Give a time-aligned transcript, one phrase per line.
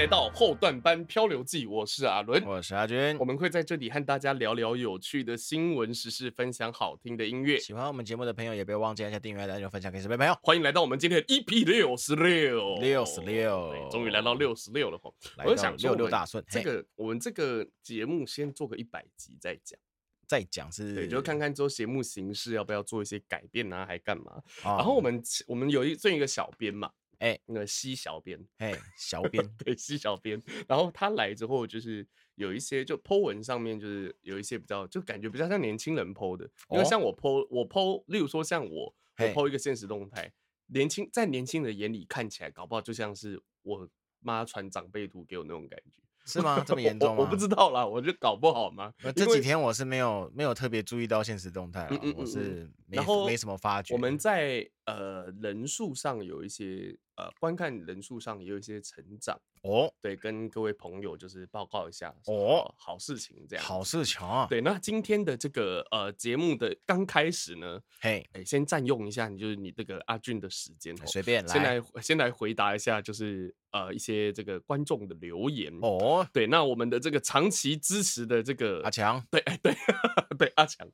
[0.00, 7.58] 来到后段班漂流记，我是阿伦，我是阿军，我们会在这里和大家聊聊有趣的新闻时事，分享好听的音乐。
[7.58, 10.34] 喜欢我们节目的朋友，也不要忘记按下订阅，按钮分享给身边朋友。
[10.42, 15.12] 欢迎来到我们今天的 EP 六十六，六十六，终于来到六十六了哈！
[15.44, 19.78] 我想六六大顺，这个我们这个节目先做个一百集再讲，
[20.26, 24.40] 再讲是，对，就看看之后节目形式要不要做一些改变啊，还干嘛？
[24.64, 26.90] 然后我们我们有一这一个小编嘛。
[27.20, 30.42] 哎、欸，那个西小编，哎，小 编，对，西小编。
[30.66, 36.48] 然后他来之后，就是有一些就 po 文上面，就是有一些比较，就感觉比较像年轻人 po 的。
[36.70, 40.32] 因为像我 po，我 po，例如说像我，我 po 一个现实动态，
[40.68, 43.86] 年轻在年轻人眼里看起来，搞不好就像是我
[44.20, 46.00] 妈传长辈图给我那种感觉。
[46.26, 46.62] 是吗？
[46.64, 47.16] 这么严重吗？
[47.18, 48.92] 我，我不知道啦，我就搞不好嘛。
[49.16, 53.94] 这几天我是没有没有特别注意到现实动态，嗯嗯嗯，我是没然后没什么发觉。
[53.94, 56.96] 我们在呃人数上有一些。
[57.20, 64.62] 呃，观看人数上也有一些成长哦，对，跟各位朋友就是报告一下哦，好事情这样，好事情啊，对。
[64.62, 76.46] 那今天的这个呃节目的刚开始呢，嘿，哎，先占用一下你就是你这个阿俊的时间，随便来，先来先来回答一下，就是呃一些这个观众的留言哦，对。
[76.46, 79.76] 那我们的这个长期支持的这个阿强，对，哎，对，
[80.38, 80.88] 对，阿强，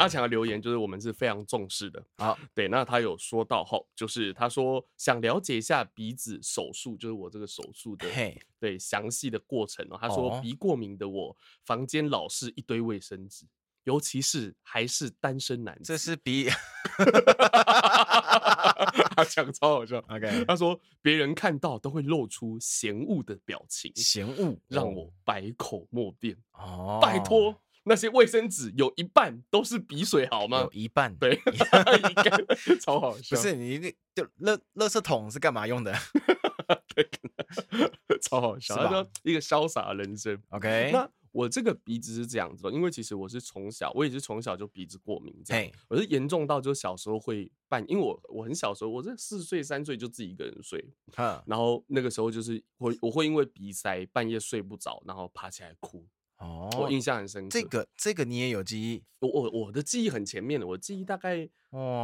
[0.00, 2.66] 阿强的留言就是我们是非常重视的，好，对。
[2.66, 5.68] 那他有说到后，就是他说想了解一。
[5.68, 8.07] 下鼻子手术就是我这个手术的
[8.58, 9.98] 对详细的过程哦。
[10.00, 13.44] 他说鼻过敏的我，房间老是一堆卫生纸，
[13.84, 15.78] 尤其是还是单身男。
[15.82, 16.48] 这是鼻，
[19.16, 19.98] 他讲超好笑。
[20.08, 26.36] OK，他说别人看到都会露出嫌恶的表情，嫌恶让我百口莫辩。
[26.52, 27.54] 哦，拜托。
[27.84, 30.60] 那些卫生纸有一半都是鼻水，好吗？
[30.60, 31.40] 有一半，对，
[32.82, 33.34] 超好笑。
[33.34, 35.94] 不是你那就垃垃圾桶是干嘛用的？
[36.94, 38.76] 对，超好笑。
[38.76, 40.40] 他说一个潇洒的人生。
[40.50, 45.72] OK，那我这个鼻子是这样子，因为其实我是从小，我也是从小就鼻子过敏，这样。
[45.88, 50.84] 我是严重到就小时候会半，因为我我很小时候，我这四岁三岁就自己一个人睡，
[51.46, 56.06] 然后那个时候就是会我会因为鼻塞半夜睡不着，然后爬起来哭。
[56.38, 57.48] 哦，我印象很深刻。
[57.50, 59.02] 这个这个你也有记忆？
[59.18, 61.48] 我我我的记忆很前面的，我记忆大概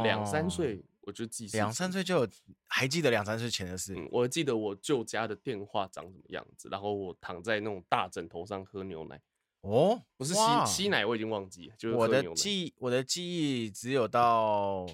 [0.03, 2.29] 两三岁，我就记两三岁就有
[2.67, 3.93] 还记得两三岁前的事。
[3.95, 9.21] 嗯，我记得我舅家的电话长什么样子，然后我躺在那种大枕头上喝牛奶。
[9.61, 11.75] 哦，不是吸吸奶，我已经忘记了。
[11.77, 14.85] 就是我的记我的记忆只有到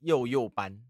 [0.00, 0.82] 幼幼班。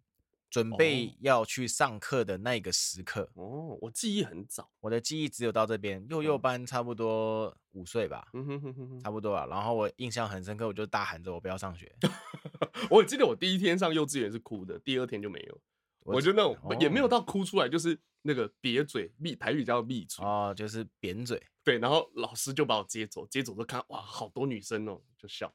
[0.51, 8.27] 准备要去上课的那个时刻哦，我记忆很早，我的记忆只有到这边，幼幼班差不多五岁吧，
[9.01, 9.47] 差不多啊。
[9.47, 11.95] 然后我印象很深刻，我就大喊着我不要上学。
[12.91, 15.61] 我记得我第一天上幼稚园是哭的，第二天就没有。
[16.05, 21.41] 我觉得那种、哦、也没有到哭出来，就是那个瘪嘴，闭台语叫闭嘴哦，就是扁嘴。
[21.63, 25.53] 对，然后老师就把我接走，接走就看哇，好多女生哦，就笑。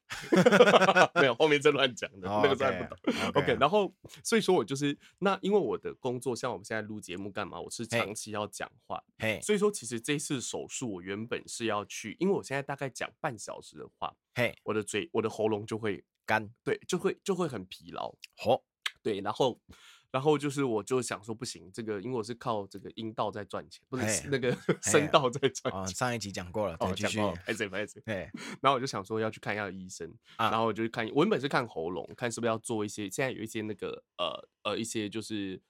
[1.16, 3.16] 没有，后面在乱讲的，哦、那个真的不懂。
[3.34, 3.92] OK，, okay 然后
[4.24, 9.04] 所以说我就是那，因为我的工作像我们现在录节目干嘛，我是长期要讲话，
[9.42, 18.14] 所以说其实这次手术我原本是要去，因为我现在大概讲半小时的话，嘿，我的嘴我的喉咙就会干，对，就会就会很疲劳。
[18.38, 18.64] 好、哦，
[19.02, 19.60] 对，然后。
[20.12, 24.50] 然后就是，我就想说不行，这个因为我是靠这个阴道在赚钱，不是那个
[24.82, 25.74] 声道在赚钱。
[25.74, 27.20] 哦，上一集讲过了，再继续。
[27.20, 28.32] 哎，对，哎，对。
[28.62, 35.62] 然后我就想说要去看一下医生，然后我就去看，我原本是看喉咙，看是不是要做一些，现在有一些那个呃呃一些就是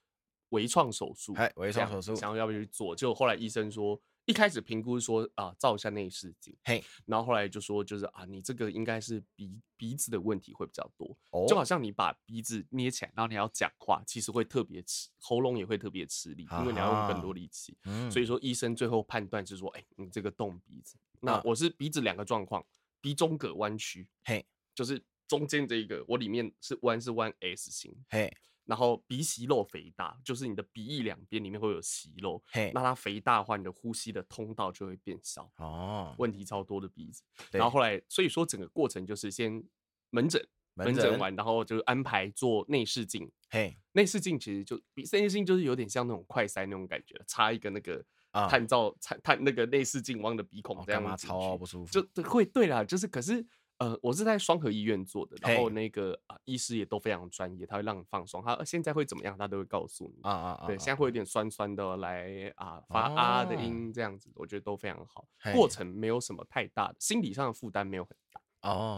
[0.49, 2.95] 微创手术，哎，微创手术，想要要不要去做？
[2.95, 3.99] 就后来医生说。
[4.25, 22.66] 一开始评估说啊，照一下内视镜，嘿，然后后来就说就是啊，你这个应该是鼻鼻子的问题会比较多，哦，就好像你把鼻子捏起来，然后你要讲话，其实会特别吃，喉咙也会特别吃力，因为你要用更多力气，嗯，所以说医生最后判断是说，哎，你这个动鼻子，那我是鼻子两个状况，
[23.01, 28.35] 鼻中隔弯曲，嘿，就是中间这一个，我里面是弯是弯 S 型，嘿。
[28.66, 32.41] 然后鼻息肉肥大，就是你的鼻翼两边里面会有息肉，
[32.73, 37.23] 那它肥大的话，你的呼吸的通道就会变小，哦，问题超多的鼻子。
[37.52, 39.64] 然后后来，所以说整个过程就是先
[40.09, 48.03] 门诊，门诊完，然后就安排做内视镜，嘿，内视镜其实就比内视镜就是有点像那种快塞那种感觉，插一个那个
[48.50, 53.46] 探照探探那个内视镜往的鼻孔这样子，哦，超不舒服，就会对啦，就是可是。
[53.77, 60.67] 呃，我是在双河医院做的，然后那个啊、呃，医师也都非常专业，他会让你放松，他现在会怎么样，他都会告诉你啊啊啊。
[60.67, 65.27] 对，现在会有点酸酸的，来啊发啊的音这样子，我觉得都非常好。
[65.53, 68.97] 过程没有什么太大的，心理上的负担没有很大哦。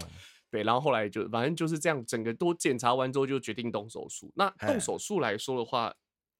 [0.51, 4.31] 对，然后后来就反正就是这样，整个都检查完之后就决定动手术。
[4.35, 5.93] 那动手术来说的话，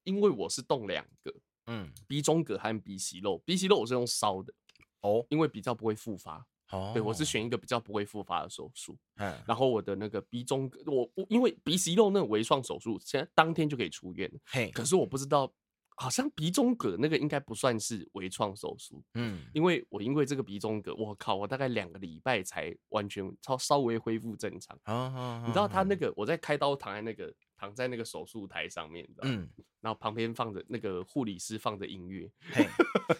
[0.04, 1.34] 因为我是动两个，
[1.66, 4.54] 嗯，鼻中隔和鼻息肉，鼻息肉我是用烧的
[5.00, 6.46] 哦，因为比较不会复发。
[6.70, 8.96] 哦，对，我是选一个比较不会复发的手术。
[9.16, 14.30] 嗯，然后我的那个鼻中隔，我我因为鼻息肉那种微创手术，现在当天就可以出院。
[14.46, 15.52] 嘿，可是我不知道。
[16.00, 24.78] 好像鼻中隔那个应该不算是微创手术，嗯，因为我因为这个鼻中隔，我靠，我大概两个礼拜才完全超稍微恢复正常。
[24.84, 29.48] 啊啊啊、你知道他那个我在开刀躺在那个躺在那个手术台上面，嗯，
[29.80, 32.30] 然后旁边放着那个护理师放着音乐，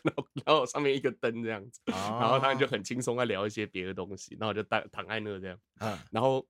[0.02, 6.46] 然后然后上面一个灯这样子，哦、然后他们就很轻松在聊一些别的东西，然后就躺躺在那这样，嗯，然后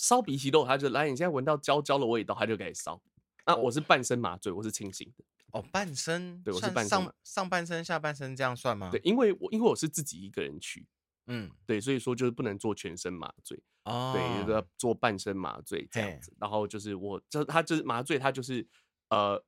[0.00, 3.00] 烧鼻息肉，他就来，你现在闻到焦焦的味道，他就开始烧。
[3.44, 5.24] 啊，我是半身麻醉，我是清醒的。
[5.50, 8.88] 哦，半身，对，我是半身上上半身、下半身这样算吗？
[8.90, 10.86] 对，因为我因为我是自己一个人去，
[11.26, 16.34] 嗯，对，所以说就是不能做全身麻醉，哦，对，就是做半身麻醉这样子。
[16.38, 18.66] 然后就是我，就他就是麻醉，他就是
[19.10, 19.42] 呃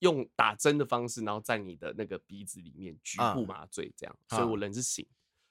[0.00, 5.06] 用打针的方式，然后在你的那个鼻子里面局部麻醉这样，啊、所以我人是醒。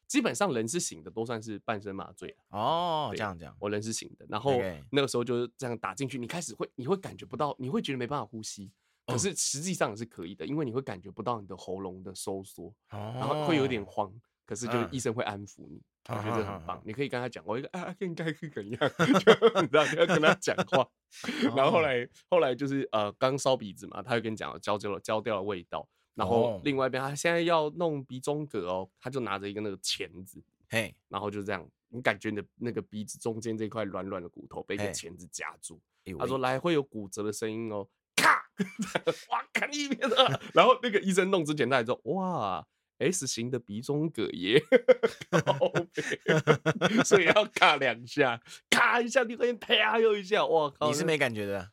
[0.08, 3.12] 基本上人是醒的，都算是半身麻醉哦。
[3.14, 4.26] 这样这样，我人是醒的。
[4.30, 4.54] 然后
[4.90, 8.72] 那个时候就是这样打进去，你开始会，你会感觉不到，你会觉得没办法呼吸。
[9.06, 14.14] 可是实际上是可以的，因为你会感觉不到你的喉咙的收缩，然后会有点慌。
[14.46, 16.82] 可是就是医生会安抚你，我觉得很棒。
[16.86, 20.88] 你可以跟他讲，我一个啊，应该是怎样，就你知道你要跟他讲话。
[21.56, 25.88] 然后后来后来就是呃，刚烧鼻子嘛，他就跟你讲焦焦了焦掉了味道。
[26.16, 35.80] 然后另外一边，他现在要弄鼻中隔哦，他就拿着一个那个钳子，嘿，然后就这样，你感觉你的那个鼻子中间这块软软的骨头被一个钳子夹住。
[36.18, 38.42] 他说：“来，会有骨折的声音哦，咔，
[39.30, 42.66] 哇，看一边的。”然后那个医生弄之前，他还说：“哇
[43.00, 44.62] ，S 型的鼻中隔耶，
[47.06, 50.88] 所以要咔两下，咔一下，你会啪又一下，哇靠！
[50.90, 51.72] 你是没感觉的。”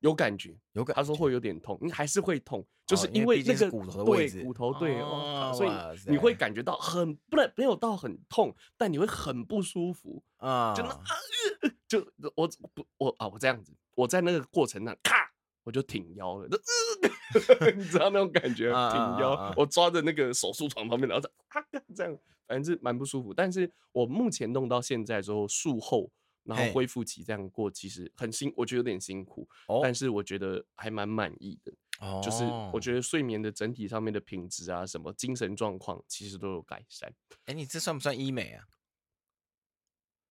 [0.00, 0.94] 有感觉，有感。
[0.94, 5.00] 他说会有点痛，你还是会痛，就是因为那个骨头的位置，对骨头对，
[5.54, 5.70] 所以
[6.06, 11.00] 你会感觉到很不能没有到很痛，但你会很不舒服啊，就那
[11.88, 12.06] 就
[12.36, 15.25] 我不我啊我这样子，我在那个过程那咔
[15.66, 16.48] 我就挺腰了，
[17.76, 21.60] 你知道那种感觉，挺腰，我抓着那个手术床旁边，然后啊
[21.94, 23.34] 这样，反正是蛮不舒服。
[23.34, 26.10] 但是我目前弄到现在之后术后。
[26.48, 29.48] 然后恢复期这样过，其实很辛，我觉得有点辛苦，
[29.82, 31.72] 但是我觉得还蛮满意的。
[32.22, 37.12] 就是我觉得睡眠的整体上面的品质啊，什么精神状况，其实都有改善。
[37.46, 38.62] 哎，你这算不算医美啊？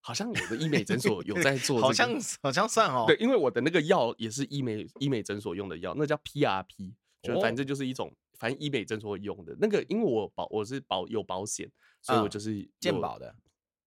[0.06, 2.08] 好像有的医美诊所有在 做，好像
[2.40, 3.06] 好像算哦。
[3.08, 6.92] 对，因为我的那个药也是医美医美诊所用的药，那叫 PRP，
[7.22, 11.68] 就反正就是一种，反正医美诊所用的那个，因为我保我是保有保险，
[12.00, 13.34] 所以我就是健保的。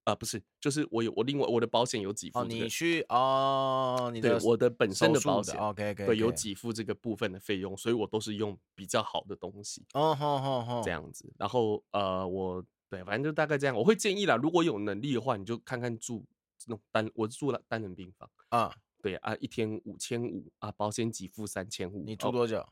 [0.06, 2.44] 啊，不是，就是我有我另外我的保险有给付。
[2.44, 11.32] 你去哦，你对我的本身的保险，OK，对，有给付这个部分的费用，所以我都是用比较好的东西哦，好好好，这样子。
[11.38, 13.76] 然后呃，我对，反正就大概这样。
[13.76, 16.26] 我会建议啦，如果有能力的话，你就看看住
[16.66, 22.04] 那种单，我住了单人病房啊，对啊，一天五千五啊，保险给付三千五。
[22.04, 22.68] 你住多久？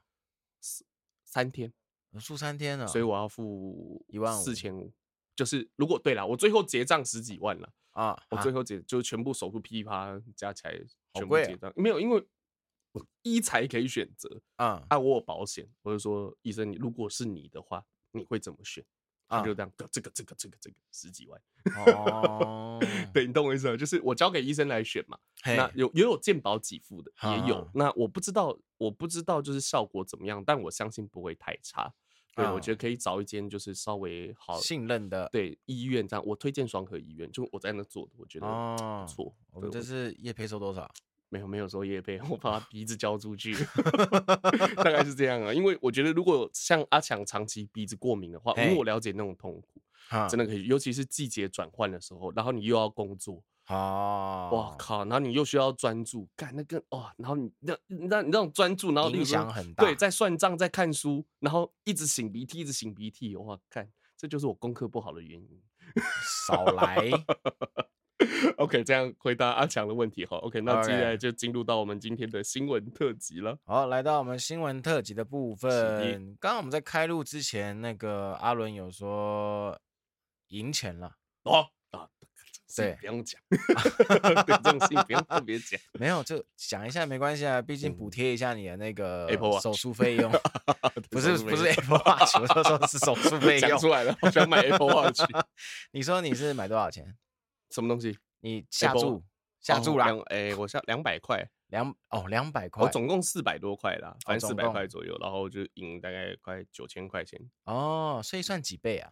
[1.24, 1.72] 三天，
[2.12, 4.92] 我住三天了，所以我要付一万四千五。
[5.36, 8.20] 就是如果对了，我最后结账十几万了啊！
[8.32, 10.74] 我最后结就全部手术噼啪加起来
[11.14, 12.28] 全部结账，没有，因为
[13.22, 18.84] 医材可以选择啊，啊，我有保险，我就说医生，你如果是你的话，你会怎么选？
[19.28, 21.42] 他就这样，这个这个这个这个十几万
[21.94, 22.80] 哦，
[23.14, 23.76] 对，你懂我意思吗？
[23.76, 31.94] 就是我交给医生来选嘛，那有也有健保给付的也有，那我不知道我不知道就是效果怎么样，但我相信不会太差。
[32.36, 39.36] 对，我觉得可以找一间就是稍微好信任的对医院这样，我推荐双和医院，就我在那做的，我觉得不错。
[39.52, 40.88] 我们这是业配收多少？
[41.30, 43.54] 没有没有收叶配， 我把他鼻子交出去，
[44.78, 45.54] 大概是这样啊。
[45.54, 49.82] 因为我觉得如果像阿强长期鼻子过敏的话，因为我了解那种痛苦，
[50.30, 53.44] 真的可以，尤其是季节转换的时候，然后你又要工作。
[53.68, 55.00] 哦，哇靠！
[55.00, 59.84] 然后你又需要专注，干那个哇，然后你那那你那种专注，然后影响很大。
[59.84, 65.62] 对，在算账，在看书，然后一直擤鼻涕，一直擤鼻涕，哇，看这就是我功课不好的原因。
[66.48, 67.12] 少来。
[68.58, 70.38] OK，这样回答阿强的问题哈。
[70.38, 73.58] OK，那接下来就进入到我们今天的新闻特辑了。
[73.66, 76.36] 好，来到我们新闻特辑的部分。
[76.40, 79.80] 刚刚我们在开录之前，那个阿伦有说
[80.48, 81.68] 赢钱了哦。
[82.76, 89.28] 对，不用讲， 对，这种事情不用特别讲， 没有就讲一下没关系啊，毕竟补贴一下你的那个
[89.62, 90.30] 手术费用，
[91.10, 93.70] 不是不是 Apple Watch，我说说是手术费用。
[93.70, 95.22] 讲出来了，我想买 Apple Watch。
[95.92, 97.16] 你说你是买多少钱？
[97.70, 98.18] 什么东西？
[98.40, 99.24] 你下注
[99.60, 100.08] 下注啦？
[100.28, 107.40] 哎，我下两百块，两哦两百块，我总共四百多块啦，反正四百块左右，然后就赢大概快九千块钱。
[107.66, 109.12] 哦，所以算几倍啊？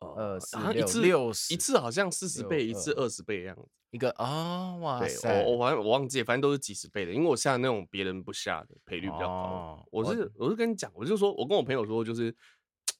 [0.00, 3.66] 呃，好像一次六十，一次好像四十倍，一次二十倍的样子。
[3.90, 9.86] 一个哦，哇塞，我我反正我忘记，反正都是几十倍的，因为我下那种别人不下的赔率比较高。
[9.90, 12.34] 我是我是跟你讲，我就说我跟我朋友说，就是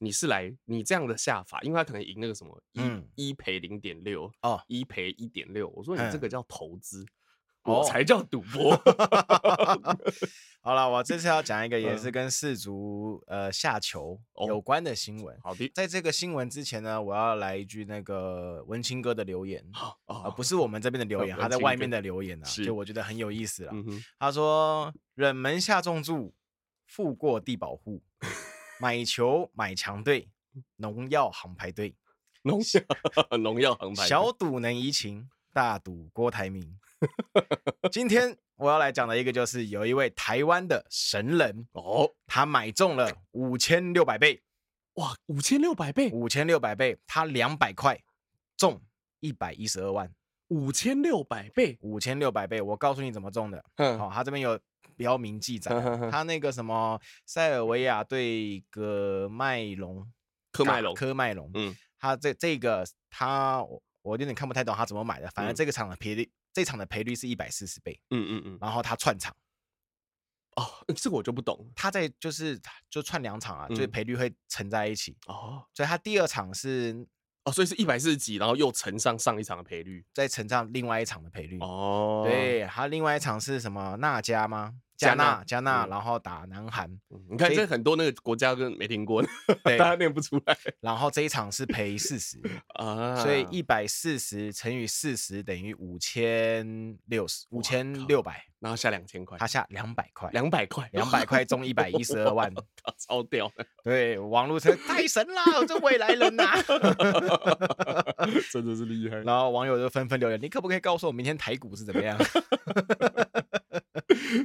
[0.05, 5.69] 你是来你这样的下法，因为他可能赢那个什么一一赔零点六哦，一赔一点六。
[5.71, 7.07] 我说你这个叫投资。
[7.67, 8.77] 我才叫赌博。
[10.61, 15.35] 好了，我这次要讲一个也是跟世足呃下球有关的新闻。
[15.41, 19.65] 好的，在这个新闻之前呢，我要来一句那个文青哥的留言
[20.05, 23.73] 啊，不是我们这边的留言，他在外面的留言啊，就我觉得很有意思了。
[24.19, 26.35] 他说：“冷门下重注，
[26.87, 28.03] 富过地保户，
[28.85, 30.29] 买球买强队，
[30.77, 31.97] 农药行排队，
[32.43, 34.31] 农药 农药行排，小。
[34.31, 36.79] 赌能怡情，大赌郭台铭。
[37.91, 44.43] ”今天我要来讲的一个就是有一位台湾的神人哦，他买中了五千六百倍，
[44.97, 47.99] 哇，五千六百倍，五千六百倍，他两百块
[48.55, 48.79] 中
[49.21, 50.13] 一百一十二万，
[50.49, 53.65] 五千六百倍，五千六百倍，我告诉你怎么中的，
[53.97, 54.61] 好、他这边有
[54.97, 55.71] 标明记载，
[56.11, 60.11] 他那个什么塞尔维亚对格麦隆，
[60.53, 63.63] 科麦隆，科麦隆，嗯，他这这个他
[64.03, 66.31] 我有点看不太懂他怎么买的，反正这个场的赔率。
[66.55, 69.35] 这场的赔率是一百四十倍，嗯嗯嗯，然后他串场，
[70.55, 70.63] 哦，
[70.95, 72.57] 这个我就不懂，他在就是
[72.89, 77.05] 就串两场啊，所以赔率会乘在一起，哦，所以他第二场是，
[77.45, 84.73] 哦，所以是一百四十几，然后又乘上上一场的赔率，再乘上另外一场的赔率，哦，对，他另外一场是什么那家吗？
[85.05, 86.91] 加纳，加纳，然后打南韩。
[87.31, 89.23] 你看，这很多那个国家跟没听过，
[89.65, 90.57] 大家念不出来。
[90.81, 92.39] 然后这一场是赔四十
[92.75, 102.53] 啊，所以一百四十乘以四十等于五千六十五千六百，然后下两千块，他下两百块，两百块，两百块中一百一十二万，
[102.99, 103.51] 超屌！
[103.83, 106.45] 对，网络车太神了，这未来人呐，
[108.51, 109.17] 真的是厉害。
[109.19, 112.19] 然后网友就纷纷留言：你可不可以告诉我明天台股是怎么样？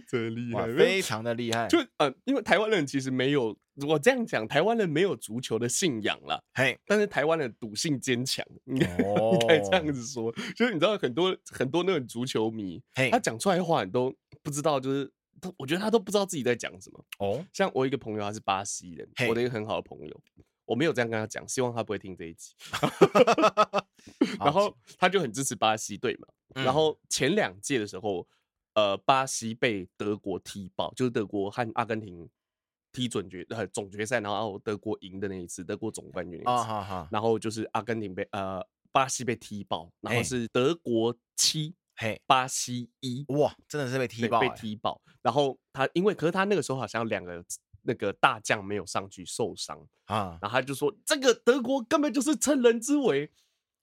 [0.08, 1.68] 真厉害，非常的厉害。
[1.68, 3.58] 就呃，因为台湾人其实没有，
[3.88, 6.42] 我这样讲，台湾人没有足球的信仰啦。
[6.54, 10.32] 嘿，但是台湾人赌性坚强，你可以这样子说。
[10.56, 15.12] 就是你知道很多很多那种足球迷，他讲出来的话你都不知道，就是
[15.42, 17.06] 他，我觉得他都不知道自己在讲什么。
[17.20, 20.22] 哦，像我一个朋友，他是巴西人，我的一个很好的朋友，
[20.66, 22.54] 我没有这样跟他讲，希望他不会听这一集。
[24.40, 26.28] 然后他就很支持巴西队嘛。
[26.64, 28.28] 然后前两届的时候。
[28.80, 32.30] 呃，巴西被德国踢爆，就是德国和阿根廷
[32.94, 36.72] 踢准决呃总决赛，然后德国赢的那一次，德国总冠军那一次。
[36.72, 45.02] Oh, 然后就是阿根廷被呃巴西被踢爆，然后是德国七嘿巴西一，哇，真的是被踢爆，被踢爆。
[45.22, 47.44] 然后他因为可是他那个时候好像两个
[47.82, 53.30] 那个大将没有上去受伤啊，然后他就说这个德国根本就是趁人之危。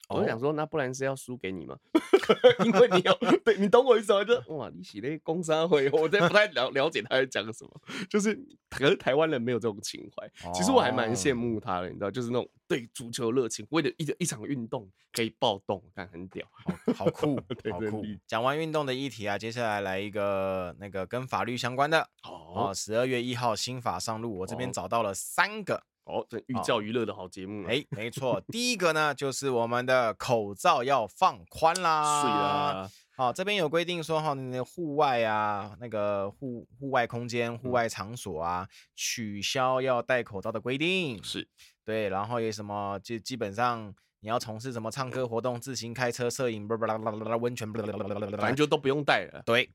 [0.08, 1.76] 我就想说，那不然是要输给你吗？
[2.64, 4.25] 因为你有对你懂我意思吗？
[4.25, 7.80] 就哇，你写的工商会，我真不太了了解他在讲什么。
[8.08, 8.34] 就是
[8.70, 16.46] 可是台湾人没有这种情怀，其实我还蛮羡慕他的，你知道，就是那种对足球热情，为了一一场运动可以暴动，看很屌，
[16.94, 17.36] 好酷，
[17.70, 18.04] 好酷。
[18.26, 22.72] 讲完运动的议题啊，接下来来一个那个跟法律相关的哦。
[22.75, 25.82] 十二月一号新法上路，我这边找到了三个。
[26.06, 32.22] 哦，这寓教于乐的好节目哎，没错，第一个呢就是我们的口罩要放宽啦。
[32.22, 41.20] 是啊，好，这边有规定说哈，那户外啊，那个户户外空间、户外场所啊，取消要戴口罩的规定。
[41.25, 41.48] 是，
[41.84, 49.42] 对，然后有什么就基本上你要从事什么唱歌活动、自行开车、摄影、不不啦啦啦温泉，反正就都不用戴了。
[49.44, 49.68] 对，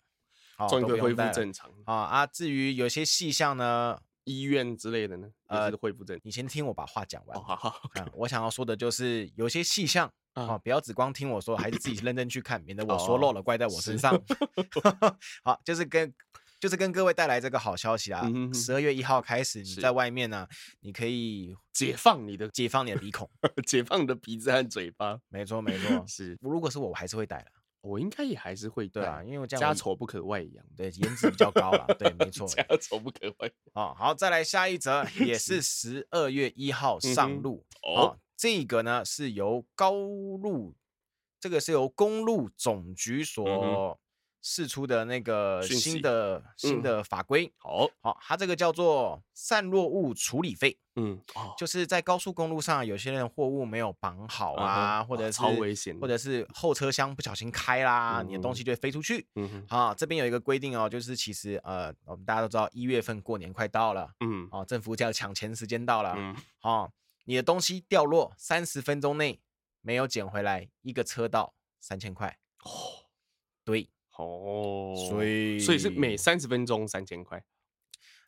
[0.69, 1.69] 终于可以恢复正常。
[1.83, 4.00] 啊啊，至于有些细项呢。
[4.24, 6.22] 医院之类的呢，呃，恢复正常。
[6.24, 7.42] 你先听我把话讲完。
[7.42, 7.82] 好好，
[8.13, 14.13] 我想要说的就是有些细项啊，不要只光听我说，还是自己认真去看，免得我说漏了怪在我身上。
[15.44, 16.13] 好，就是跟
[16.60, 18.30] 就是跟各位带来这个好消息啊！
[18.54, 20.48] 十二月一号开始，你在外面呢，
[20.82, 23.28] 你可以解放你的解放你的鼻孔，
[23.66, 25.20] 解放你的鼻子和嘴巴。
[25.30, 26.38] 没错没错，是。
[26.40, 27.51] 如果是我，我还是会戴的。
[27.81, 31.85] 我应该也还是会对啊，因为我这样家丑不可外扬，对，颜值比较高啦。
[31.97, 33.85] 对，没 错，家丑不可外扬。
[33.85, 38.17] 哦，好，再来下一则， 也是十二月一号上路哦。
[38.38, 40.75] 这个呢是由高路，
[41.39, 44.00] 这个是由公路总局所
[44.41, 47.89] 释出的那个新的新的法规，嗯、好。
[48.01, 51.19] 好，它这个叫做散落物处理费，嗯，
[51.57, 51.65] 就。
[51.71, 59.25] 是在高速公路上，有些人货物没有绑好啊，嗯、或者是超危险，或者是后车厢不小心开啦，嗯、你的东西就会飞出去。
[59.36, 66.91] 嗯哼，啊，这边有一个规定哦，就是其实呃，我们大家都知道一月份过年快到了，嗯，哦，政府叫抢钱时间到了，嗯，好，
[67.24, 69.39] 你的东西掉落三十分钟内
[69.79, 72.38] 没有捡回来，一个车道三千块。
[72.65, 73.07] 哦，
[73.63, 73.89] 对。
[74.18, 77.44] 哦，所以所以是每三十分钟三千块，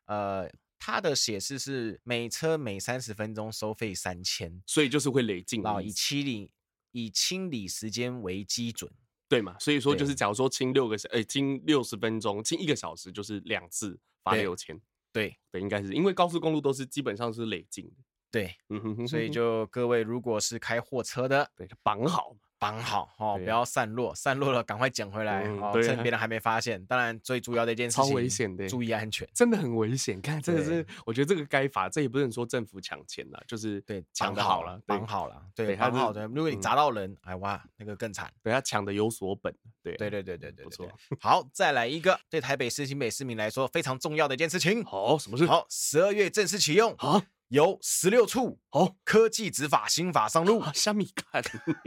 [0.06, 0.50] 呃，
[0.80, 6.52] 它的显示是每车每三十分钟收费三千，所以就是会累进，然后以清理
[6.92, 8.92] 以清理时间为基准，
[9.30, 9.56] 对嘛？
[9.60, 14.80] 所以说就是假如说清六个小，哎，清六十分钟，清一个小时就是两次罚六千，
[15.12, 15.38] 对。
[15.52, 17.94] 对，应该是因为高速公路都是基本上是累进的，
[18.32, 22.36] 对，嗯哼哼，所以就各位如果是开货车的，对，绑好。
[22.64, 26.82] 绑好哦，不要散落，散落了赶快捡回来哦，趁别人还没发现。
[26.86, 30.22] 当然，最主要的一件事情，超危险的，注意安全，真的很危险。
[30.22, 36.26] 看，这个是我觉得这个该罚，这也不能说政府抢钱了，就是对绑好了，绑好了，对，绑好的。
[36.28, 38.32] 如果你砸到人，哎哇，那个更惨。
[38.42, 39.54] 对，他抢的有所本，
[39.84, 40.90] 对，对对对对对，不错。
[41.20, 44.82] 好，再来一个，对台北市、新北市民来说非常重要的一件事情。
[44.86, 45.46] 好，什么事？
[45.46, 46.96] 好，十二月正式启用。
[46.98, 47.22] 好。
[47.54, 50.64] 有十六处哦，科技执法新法上路。
[50.74, 51.40] 虾米看？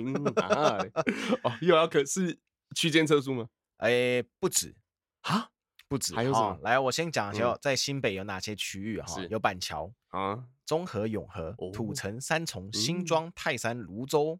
[1.42, 2.38] 哦，又要可是
[2.76, 3.48] 区间测速吗？
[3.78, 4.76] 哎，不止
[5.22, 5.50] 啊，
[5.88, 6.14] 不止。
[6.14, 6.56] 还有什么？
[6.62, 9.20] 来，我先讲一下，在新北有哪些区域哈？
[9.28, 14.38] 有板桥啊，中和、永和、土城、三重、新庄、泰山、芦洲、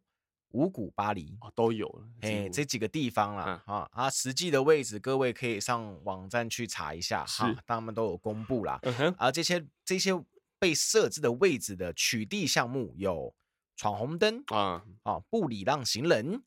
[0.52, 2.06] 五股、八里都有。
[2.20, 8.78] 哎，这几个地方啦，啊啊，实际的位置各位可以上网站去查一下哈，他们都有公布啦。
[9.18, 10.12] 啊，这些这些。
[10.58, 13.34] 被设置的位置的取缔项目有
[13.76, 14.82] 闯红灯啊。
[15.02, 16.42] 啊，不礼让行人，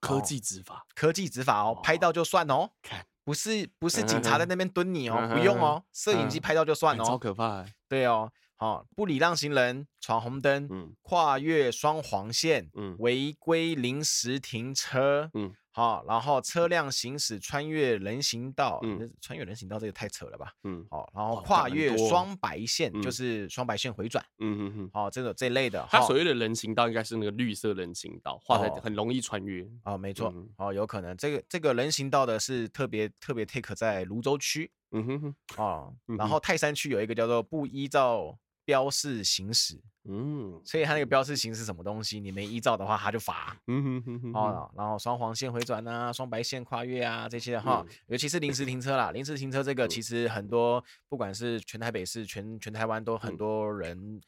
[0.00, 15.54] 科技执法，科技执法哦，拍到就算哦，看不是不是警察在那边蹲你哦，不用哦，摄影机拍到就算哦，超可怕，对哦，好，不礼让行人，闯红灯，嗯，跨越双黄线，嗯，违规临时停车，嗯。
[15.72, 30.12] 好，然后车辆行驶穿越人行道，嗯，穿越人行道这个太扯了吧，嗯，好，然后跨越双白线，就是双白线回转，嗯嗯嗯，好，这个这类的，它所谓的人行道应该是那个绿色人行道，画的很容易穿越，啊，没。
[30.12, 35.20] 错，哦，有可能这个这个人行道的是特别特别 take 在泸州区，嗯哼
[35.56, 38.36] 哼，啊，然后泰山区有一个叫做不依照
[38.70, 39.76] 标示行驶。
[40.04, 42.20] 嗯，所以它那个标示行驶什么东西？
[42.20, 43.56] 你没依照的话，它就罚。
[43.66, 44.32] 嗯哼哼哼。
[44.32, 54.20] 哦，然后双黄线回转啊，双白线跨越啊，这些哈，尤其是临时停车啦，临时停车这个其实很多，不管是全台北市、全全台湾都很多人。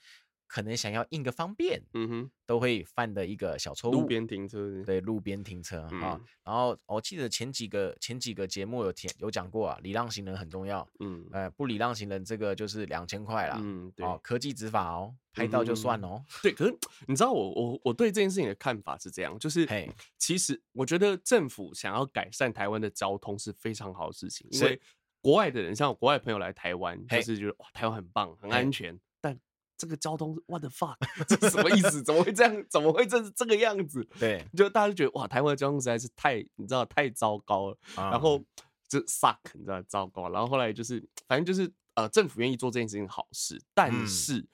[0.52, 3.94] 可能想要印个方便，嗯哼，都会犯的一个小错误。
[3.94, 6.20] 路边停车，对，路边停车哈。
[6.44, 10.86] 然后我记得前几个前几个节目有提有讲过啊，礼让行人很重要。
[11.00, 13.58] 嗯，呃，不礼让行人这个就是两千块啦。
[13.62, 14.04] 嗯，对。
[14.04, 16.22] 哦科技执法哦，拍到就算哦。
[16.42, 19.66] 对，可是你知道我我我对这件事情的看法是这样，就是
[20.18, 24.78] 其实我觉得政府想要改善台湾的交通是非常好的事情，因为
[25.22, 29.00] 国外的人像我国外朋友来台湾，就是觉得哇，台湾很棒，很安全。
[29.82, 30.94] 这个交通，what the fuck，
[31.26, 32.00] 这是什么意思？
[32.00, 32.64] 怎么会这样？
[32.70, 34.06] 怎么会这是这个样子？
[34.16, 37.78] 对，就大家就觉得哇，台湾的交通实在是太，你知道太糟糕了。
[37.96, 38.40] 嗯、然后
[38.88, 40.30] 就 suck，你知道糟糕。
[40.30, 44.48] 然后后来就是，反正就是呃，政府愿意做这件事情好事，但是、嗯、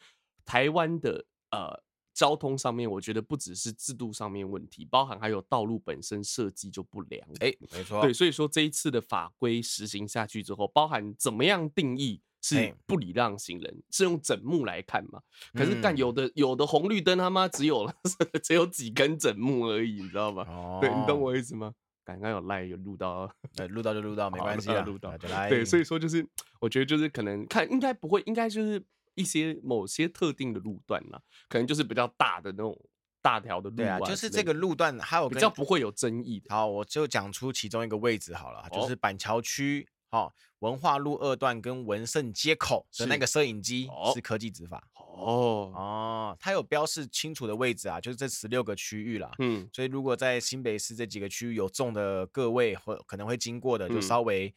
[0.47, 1.79] 台湾的呃
[2.15, 7.29] 交通上面，我觉得不只是制度上面问题，包含还有道路本身设计就不良。
[7.41, 8.01] 哎，没错。
[8.01, 12.23] 对，所以说这一次的法规实行下去之后，包含怎么样定义。
[12.41, 15.21] 是不礼让行人，是用整木来看嘛？
[15.55, 17.91] 可是干有的有的红绿灯他妈只有
[18.43, 20.45] 只有几根整木而已，你知道吗？
[20.49, 21.73] 哦，对，你懂我意思吗？
[22.05, 25.49] 刚刚有赖有录到，对，录到就录到， 没关系啊，录到就来。
[25.49, 26.27] 对，所以说就是
[26.61, 28.83] 我觉得就是可能看应该不会，应该就是
[29.15, 32.75] 一些某些特定的路段啦，可能就是比较大的那种
[33.21, 36.47] 大条的路啊，就是这个路段还有比较不会有争议的。
[36.55, 39.87] 好，我就讲出其中一个位置好了，就是板桥区。
[40.11, 49.31] 好，文化路二段跟文盛街口的那个摄影机是科技执法哦哦，它有标示清楚的位置啊，就是这十六个区域啦。
[49.39, 54.55] 嗯，所以如果在新北市这几个区域有中的各位或可能会经过的，就稍微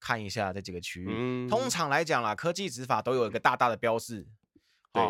[0.00, 1.06] 看一下这几个区域。
[1.08, 4.26] 嗯，通常来讲啦，科技执法都有一个大大的标示。
[4.92, 5.02] 对。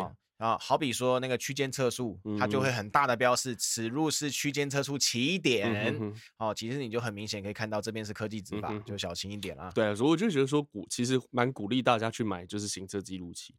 [0.43, 6.13] 啊，好比说那个区间测速，它就会很大的标示，此路是区间测速起点。
[6.37, 9.71] 哦，其实你就很明显可以看到这边是科技执法，就小心一点啦。
[9.73, 13.55] 对，所以我就觉得说鼓其实蛮鼓励大家去买，就是行车记录器。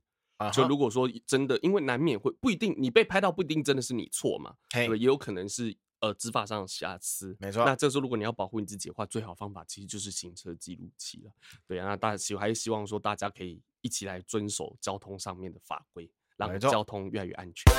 [0.53, 7.35] 就如果说真的，因为难免会不一定你被拍到，不一定真的是你错嘛，对，也有可能是呃执法上的瑕疵。
[7.41, 7.65] 没错。
[7.65, 11.33] 那这时候如果你要保护你自己的话，最好方法其实就是行车记录器了。
[11.67, 17.73] 对啊，那大家希还是希望说大家可以一起来遵守交通上面的法规，让交通越来越安全。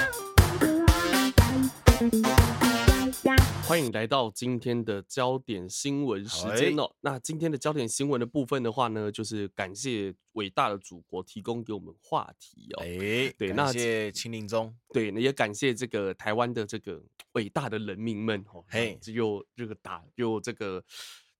[3.68, 6.84] 欢迎来到今天的焦点新闻时间哦。
[6.84, 12.84] 欸、那今天的焦点新闻的部分的话呢，就是感谢伟大的祖国提供给我们话题哦。
[12.84, 17.02] 哎、欸，对，感谢秦林宗，对，也感谢这个台湾的这个
[17.34, 18.64] 伟大的人民们哦。
[18.70, 20.84] 嘿，只有这个打，有这个。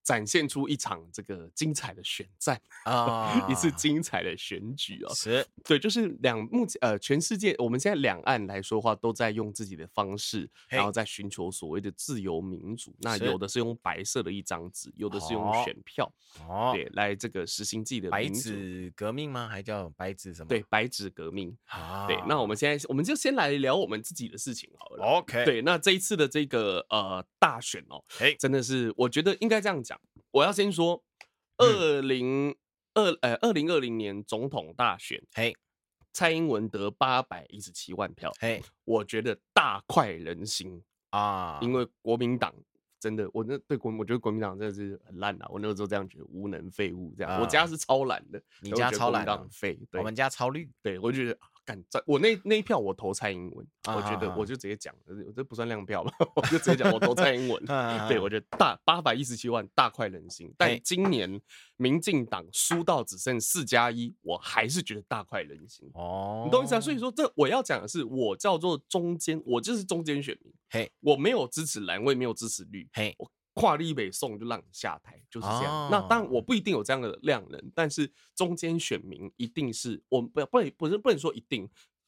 [0.06, 5.12] 展现出一场这个精彩的选战啊， 一次精彩的选举哦。
[5.16, 12.96] 是，对，就是两目前呃，全世界我们现在两岸来说的话，都在用自己的方式，然后在寻求所谓的自由民主。
[13.00, 16.10] 那有的是用白色的一张纸，有的是用选票，
[16.48, 19.48] 哦，对，来这个实行自己的白纸革命吗？
[19.48, 20.48] 还叫白纸什么？
[20.48, 21.58] 对，白纸革命。
[21.66, 25.04] 啊，对，那我们现在我们就先来聊我们自己的事情好了。
[25.04, 29.95] OK，对，那这一次的这个呃大选哦，哎，真的是我觉得应该这样讲。
[30.36, 31.02] 我要先说，
[31.58, 32.54] 二零
[32.94, 35.56] 二呃二零二零年总统大选，嘿，
[36.12, 40.84] 蔡英文得八百一十七万票，嘿，我觉得大快人心。
[41.12, 42.54] 啊，因为国民党
[43.00, 51.40] 真的，我那对国，我觉得国民党真的是很烂啊，我那个时候这样觉得，无能废物这样，我家是超懒的，你家超蓝，废，我们家超绿，对我觉得。
[51.66, 57.66] 敢在我那那一票我投蔡英文，我觉得我就直接讲，我这不算亮票吧，我就直接讲我投蔡英文。
[58.08, 61.42] 对，我觉得大八百一十七万大快人心，但今年
[61.78, 65.90] 民进党输到只剩四加一，我还是觉得大快人心。
[65.94, 66.80] 哦，你懂意思啊？
[66.80, 70.54] 所以说这我要讲的是，我叫做中间，我就是中间选民。
[70.70, 72.88] 嘿，我没有支持蓝，我也没有支持绿。
[72.94, 73.16] 嘿。
[73.56, 75.66] 跨立北送就让你下台，就是这样。
[75.66, 81.68] 哦、那当然我不一定有这样的量能，但是中间选民一定是我们不要不能不是不能说一定，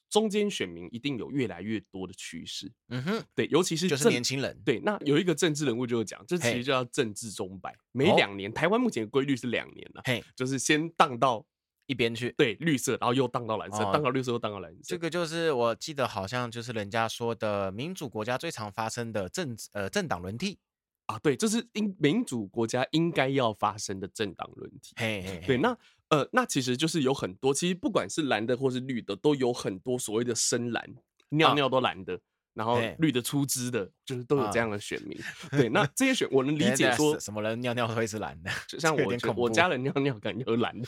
[0.09, 2.69] 中间选民一定有越来越多的趋势。
[2.89, 4.61] 嗯哼，对，尤其是就是年轻人。
[4.65, 11.45] 对，那有一个政治人物就讲，这其实就叫政治钟摆，每两年，哦、台湾目前的规律是两年了，嘿，就是先荡到
[11.85, 14.81] 一边去，对，绿色，然后又荡到蓝色，荡、哦、到绿色又荡到蓝色。
[14.83, 20.59] 这个就是我记得好像就是人家说的民主国家最常发生的政治呃政党轮替。
[21.07, 24.93] 啊，对，这是应民主国家应该要发生的政党轮替。
[24.97, 25.77] 嘿嘿嘿对，那
[26.09, 30.85] 呃，那其实就是有很多，其实不管是蓝的或是绿的，都有很多所谓的深蓝，
[31.29, 32.19] 尿尿都蓝的。
[32.57, 35.15] 啊然后绿的出资的，就是都有这样的选民。
[35.51, 40.87] 对，那这些选我能理 解说什么人尿尿会是蓝的， 就像我我家人尿尿感觉是蓝的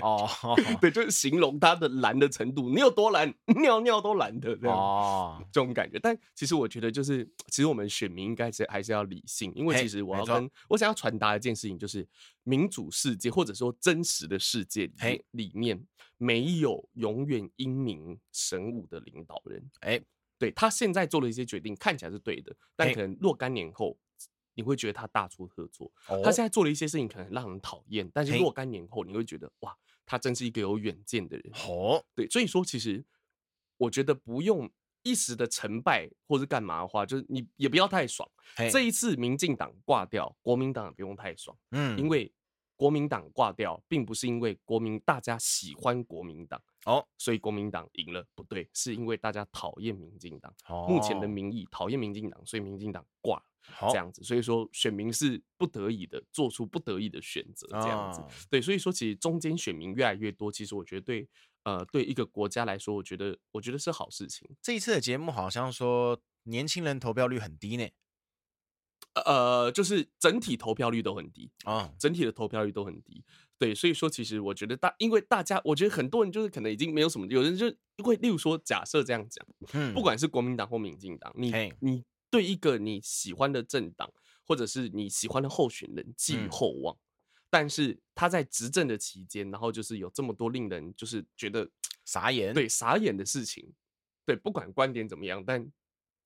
[0.00, 0.28] 哦。
[0.80, 5.98] 对，就是形容他的蓝的程度，你有多蓝，尿尿都蓝的这样哦，这种感觉。
[5.98, 12.06] 但其实我觉得，就是其实我们选民应该是还是要理性，因为其实我要跟我想要传达一件事情，就是
[12.44, 15.84] 民主世界或者说真实的世界里里面
[16.16, 19.68] 没有永远英明神武的领导人。
[19.80, 20.00] 哎。
[20.38, 23.98] 对，他现在做了一些决定，看起来是对的，但可能若干年后，
[24.54, 25.90] 你会觉得他大错特错。
[26.06, 31.52] 哦、他现在做了一些事情，可能让人讨厌，但是若干年后，你会觉得哇，他真是一个有远见的人。
[31.68, 33.04] 哦，对，所以说其实
[33.76, 34.70] 我觉得不用
[35.02, 38.28] 一时的成败或是干嘛的话，就是你也不要太爽。
[38.70, 41.56] 这一次民进党挂掉，国民党也不用太爽。
[41.70, 42.32] 嗯，因为。
[42.78, 50.54] 国民党挂掉，并不是因为国民大家喜欢国民党哦，所以国民党赢了，不对，是因为大家讨厌民进党。
[50.66, 54.22] 哦，目前的民意讨厌民进党，所以民进党挂了，这样子。
[54.22, 58.24] 所以说选民是不得已的，做出不得已的选择，这样子。
[58.50, 61.28] 对，所以说其实中间选民越来越多，其实我觉得对，
[61.64, 64.48] 呃，对一个国家来说，我觉得我觉得是好事情。
[64.62, 67.86] 这一次的节目好像说年轻人投票率很低呢。
[69.24, 73.24] 呃，就是整体投票率都很低啊，整体的投票率都很低。
[73.58, 77.66] 对，所以说其实我觉得大，因为大家，我觉得很多人就是可能已经没有什么，有人就
[78.04, 84.12] 会，例如说，假设这样讲，嗯，不管是国民党或民进党，你你对一个你喜欢的政党
[84.46, 86.96] 或者是你喜欢的候选人寄予厚望，
[87.50, 91.68] 但是他在执政的期间，然后就是有这么多令人就是觉得
[92.04, 93.72] 傻眼，对傻眼的事情，
[94.24, 95.72] 对，不管观点怎么样，但。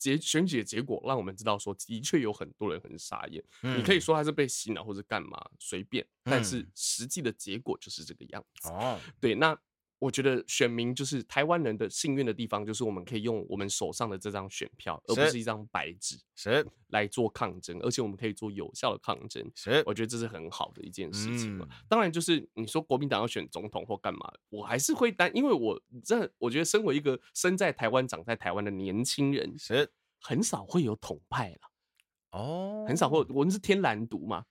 [0.02, 3.42] 结选举的结果让我们知道，说的确有很多人很傻眼。
[3.62, 8.68] 嗯、你可以说他是被洗脑或者干嘛随便，但是实际的结果就是这个样子。
[8.68, 9.58] 哦，对，那。
[10.02, 19.48] 我觉得选民就是台湾人的幸运的地方，就是我们可以用我们手上的这张选票，而不是一张白纸，是来做抗争，而且我们可以做有效的抗争。
[19.54, 21.68] 是，我觉得这是很好的一件事情嘛。
[21.88, 29.88] 当然，就是你说国民党要选总统或干嘛，我还是会担，因为我这我觉得身为一个生在台湾、长在台湾的年轻人，是
[30.20, 31.58] 很少会有统派了。
[32.32, 34.46] 哦，很少会，我们是天蓝独嘛。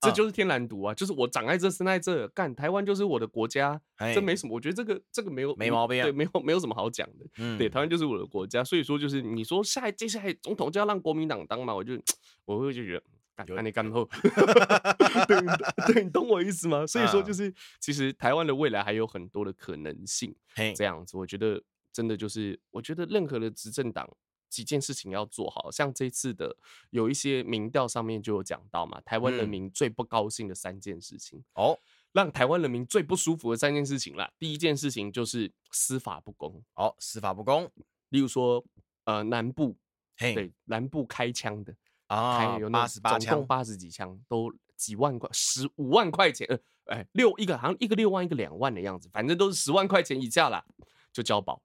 [0.00, 3.80] 这就是天然毒啊，就是我长在这生在这，干台湾就是我的国家，
[4.14, 11.98] 这没什么，我觉得这个这个没有没毛病，对，没有没有什么好讲的，嗯，对，台湾就是我的国家，所以说就是你说下一接下来总统就要让国民党当嘛，我就
[12.44, 13.02] 我会就觉得。
[13.36, 14.08] 干你干后，
[15.28, 16.86] 对对，你懂我意思吗？
[16.86, 20.34] 所以说就是，其实台湾的未来还有很多的可能性。
[20.74, 24.08] 这样子，我觉得真的就是，我觉得任何的执政党
[24.48, 26.56] 几件事情要做好，像这次的
[26.90, 31.42] 有一些民调上面就有讲到嘛，台湾人民最不高兴的三件事情。
[31.54, 31.78] 哦，
[32.12, 34.30] 让台湾人民最不舒服的三件事情啦。
[34.38, 37.70] 第一件事情就是司法不公，哦，司法不公，
[38.10, 38.64] 例如说
[39.04, 39.76] 呃南部，
[40.16, 41.74] 对南部开枪的。
[42.08, 50.64] 啊，有那总共八十几枪，都几万块，十五万块钱，呃，哎，六一个好像一个六万，一个两万的样子，反正都是十万块钱以下啦，
[51.12, 51.60] 就交保，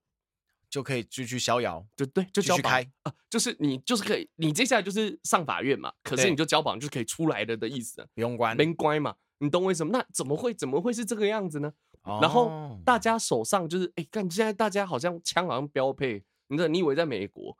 [0.71, 9.91] 就可以继续逍遥，就对，就交保开啊，就是你就是可以，你接下来就是上法院嘛，可是你就交保，就是可以出来了的意思，不用关，没关嘛，你懂我意思吗？
[9.91, 11.73] 那怎么会怎么会是这个样子呢？
[12.21, 17.55] 然后大家手上就是，哎，看现在大家好像枪好像标配，你知道，你以为在美国？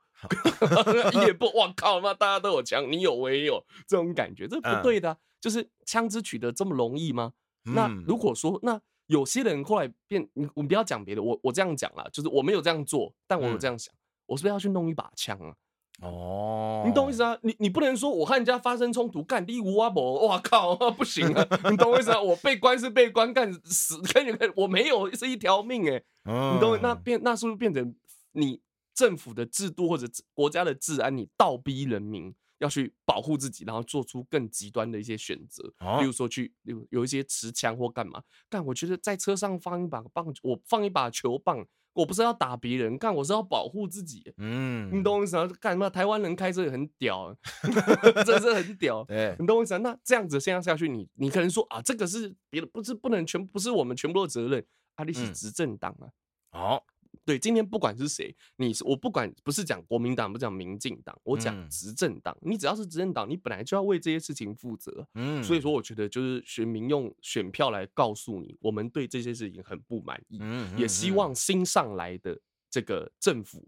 [1.26, 7.34] 也不，我靠，那大家都有枪，你有我也有，这种感觉，这不对的、就是枪支取得这么容易吗？
[7.66, 15.54] 嗯、那如果说，那有些人后来变，你我们不要讲别的，我我这样讲啦，就是我没有这样做，但我有这样想，嗯、我是不是要去弄一把枪啊？
[16.00, 17.36] 哦，你懂我意思啊？
[17.42, 21.46] 你你不能说我和人家发生冲突，干你无阿伯，哇靠， 不行啊！
[21.70, 22.20] 你懂我意思啊？
[22.20, 26.78] 我被关是被关，干死跟你我没有是一条命哎、欸，嗯、你懂？
[26.82, 27.94] 那变那是不是变成
[28.32, 28.60] 你？
[28.94, 32.32] 政府的制度或者国家的治安，你倒逼人民
[32.62, 38.22] 要去保护自己，然后做出更极端的一些选择，哦、例如说去有有一些持枪或干嘛。
[38.48, 44.32] 但，我觉得在车上放一把棒，我放一把球棒，我不是要打别人，干，我是要保护自己。
[44.36, 45.46] 嗯，你懂我意思吗？
[45.60, 45.90] 干什么？
[45.90, 47.36] 台湾人开车也很屌，
[48.24, 49.04] 真是很屌。
[49.10, 49.90] 对，你懂我意思吗？
[49.90, 54.64] 那这样子现在下去，你你可能说啊，这个是别的，不是不能全不是我们全部的责任。
[54.96, 56.06] 阿里是执政党啊，
[56.50, 56.91] 好、嗯。
[57.24, 62.36] 对，今天不管是谁，你是我不管，不是讲国民党，不讲民进党，我讲执政党。
[62.42, 65.06] 嗯、你只要是执政党，你本来就要为这些事情负责。
[65.14, 72.36] 嗯，所以说我觉得就是选民用选票来告诉你，我们对这些事情很不满意，嗯嗯嗯、也希望新上来的
[72.68, 73.64] 这个政府，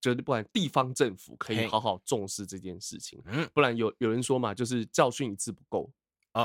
[0.00, 3.20] 就是不管地方政府可以好好重视这件事情。
[3.26, 5.92] 嗯，不然有有人说嘛，就是教训一次不够。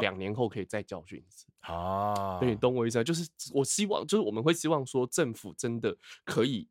[0.02, 2.40] 两年后可以再教训一次啊！
[2.40, 3.04] 对，你懂我意思吗？
[3.04, 6.68] 就是我希望，就是我们会希望说，政府真的可以，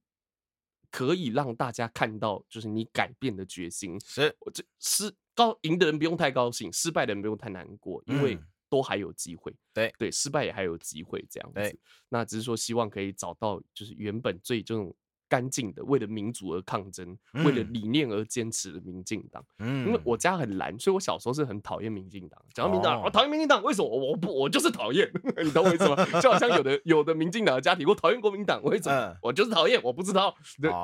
[0.91, 3.99] 可以让大家看到，就是你改变的决心。
[4.01, 9.55] 是，我这失高赢的人不用太高兴，失败的人不用太难过，因为都还有机会。
[9.73, 11.79] 对对，失败也还有机会，这样子。
[12.09, 14.95] 那只是说，希望可以找到，就是原本最这种。
[15.35, 19.45] 干净的，为了民主而抗争，为了理念而坚持的民进党。
[19.59, 22.41] 嗯，因为我家很蓝，所以我小时候是很讨厌民进党。
[22.55, 23.89] 讲到民进党，我讨厌民进党，为什么？
[23.89, 25.11] 我不，我就是讨厌。
[25.43, 25.97] 你懂我意思吗？
[26.21, 29.17] 就好像有的有的民进党的家庭，我讨厌国民党，为什么？
[29.21, 30.31] 我就是讨厌，我不知道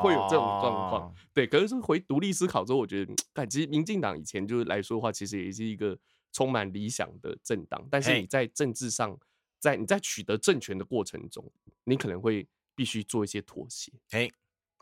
[0.02, 1.14] 会有这种状况。
[1.32, 5.96] 对，可是回独立思考之后，我觉得，但其实民进党以前就是来说的话，其实也是一个
[6.32, 7.86] 充满理想的政党。
[7.88, 9.16] 但是你在政治上，
[9.60, 11.48] 在你在取得政权的过程中，
[11.84, 13.92] 你可能会必须做一些妥协。
[14.10, 14.32] 嘿。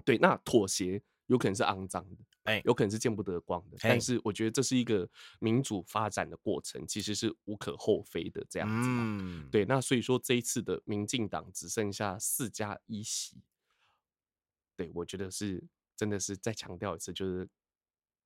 [0.09, 3.77] 对，那妥协有可能是肮脏的，哎，有可能是见不得光的。
[3.79, 5.07] 但是我觉得这是一个
[5.39, 8.89] 民主发展的过程，其实是无可厚非的这样子。
[8.91, 13.43] 嗯，对，那所以说这一次的民进党只剩下四加一席，
[14.77, 15.63] 对，我觉得是
[15.95, 17.47] 真的是再强调一次，就是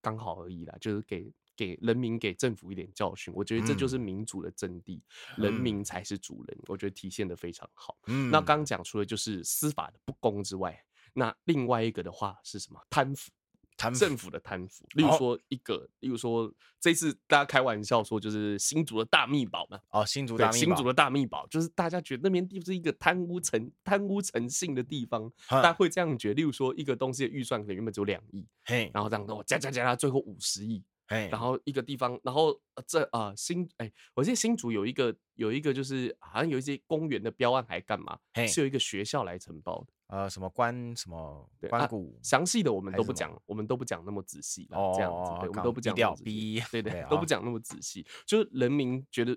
[0.00, 3.34] 刚好而已啦，就是给给人民给政府一点教训。
[3.34, 5.00] 我觉得这就是民主的真谛，
[5.36, 6.56] 人民才是主人。
[6.68, 7.98] 我觉得体现的非常好。
[8.06, 10.80] 嗯，那刚刚讲除了就是司法的不公之外。
[11.14, 12.80] 那另外一个的话是什么？
[12.90, 13.30] 贪腐，
[13.76, 14.86] 贪政府的贪腐。
[14.94, 19.80] 例如说一个，哦、例如说这次大家开玩笑说，就是新竹的大秘宝嘛。
[19.90, 26.34] 哦，新竹大新竹的大秘宝，就是大家觉得那边地是一个贪污成贪污成性的地方，大家会这样觉得。
[26.34, 30.82] 例如说一个东西的预算可能原本只有两亿，嘿，然后这样跟我加加加加，最后五十亿。
[31.08, 49.34] Hey, 然后一个地方，然后这啊、呃、新哎，我记得新竹有一个有一个就是好像有一些公园的标案还干嘛是有一个学校来承包的，呃，什么关什么关谷，详细的我们都不讲，我们都不讲那么仔细了，这样子，对，我们都不讲那么仔细，对对，都不讲那么仔细，就是人民觉得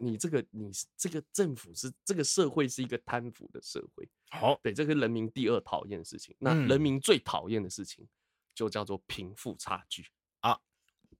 [0.00, 8.06] 你这个你这个政府是这个社会是一个贪腐的社会，好，对，这是人民第二讨厌的事情，那人民最讨厌的事情
[8.54, 10.04] 就叫做贫富差距
[10.40, 10.60] 啊。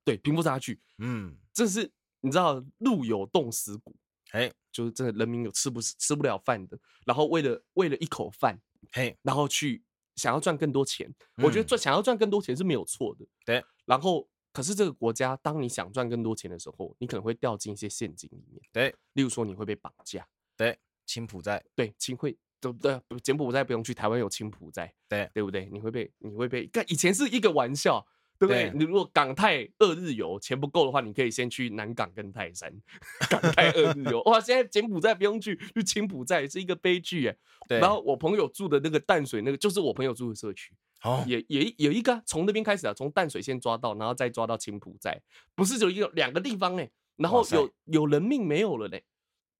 [0.05, 1.90] 对，贫富差距，嗯，这是
[2.21, 3.97] 你知道，路有冻死骨，
[4.33, 8.61] 哎，就是这人民有吃不吃不了饭的，然后为了为了一口饭，
[8.92, 9.82] 嘿，然后去
[10.16, 14.28] 想要赚更多钱，我觉得赚想要赚更多钱是没有错的，对，然后。
[14.50, 18.60] 可是这个国家，当你想赚更多钱的时候，你可能会掉进一些陷阱里面。
[18.72, 20.26] 对，例如说你会被绑架。
[20.56, 21.62] 对，青埔寨。
[21.76, 23.00] 对，亲会对不对？
[23.22, 24.92] 柬埔寨不用去，台湾有青埔寨。
[25.06, 25.68] 对，对不对？
[25.70, 28.04] 你会被你会被，以前是一个玩笑。
[28.38, 28.70] 对不对？
[28.72, 32.72] 你如果港泰二日游钱不够的话，你可以先去南港跟泰山。
[33.29, 37.37] 港泰二日游哇，现在柬埔寨不用去，去柬埔寨是一个悲剧哎。
[37.68, 37.81] 对。
[37.81, 40.72] 然后我朋友住的那个淡水那个，就是我朋友住的社区，
[41.03, 45.20] 哦，也也有一个从那边开始啊，从淡水先抓到，然后再抓到青浦寨，
[45.57, 46.88] 不是就一个两个地方哎。
[47.16, 49.03] 然后有有人命没有了嘞。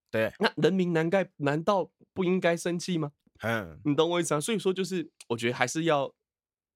[0.09, 0.33] 对。
[0.39, 3.11] 那人民难该难道不应该生气吗？
[3.43, 4.41] 嗯，你懂我意思啊？
[4.41, 6.15] 所以说就是，我觉得还是要。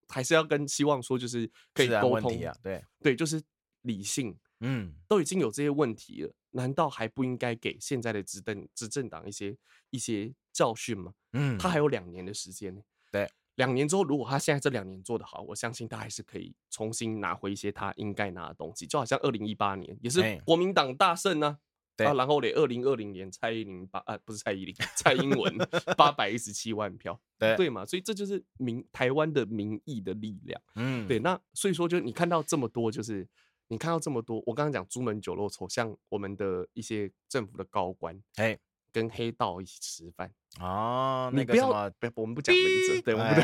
[0.08, 2.84] 还是要跟希望说，就是可以沟通啊，对。
[3.00, 3.42] 对，就是
[3.82, 9.56] 理性，嗯，都已经有这些问题了，难道还不应该给现在的执政执政党一些
[9.90, 11.14] 一些教训吗？
[11.32, 21.58] 嗯，他还有两年的时间呢，对，两年之后，如果他现在这两年做得好，我相信他还是可以重新拿回一些他应该拿的东西，就好像二零一八年也是国民党大胜呢。
[21.94, 25.54] 对啊，然后嘞，二零二零年蔡依林八啊，不是蔡依林，蔡英文
[25.94, 33.26] 八百一十七万票，对对嘛，所以这就是民台湾的民意的力量，嗯，对，那所以说，就你看到这么多，就是
[33.68, 38.58] 你看到这么多，我刚刚讲朱门酒肉臭，像我们的一些政府的高官，哎，
[38.92, 43.34] 跟黑道一起吃饭哦，你不要，不要，我们不讲名字，对，我们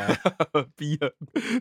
[0.52, 1.14] 不 逼了，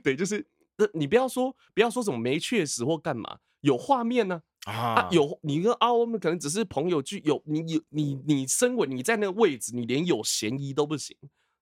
[0.03, 0.45] 对，就是，
[0.93, 4.41] 你不要说，不要说什么没确实或干嘛，有画面呢。
[4.67, 11.15] 啊，有你跟阿欧们可能只是朋友，聚有你有你你身为你在那个位置，你连有嫌疑都不行。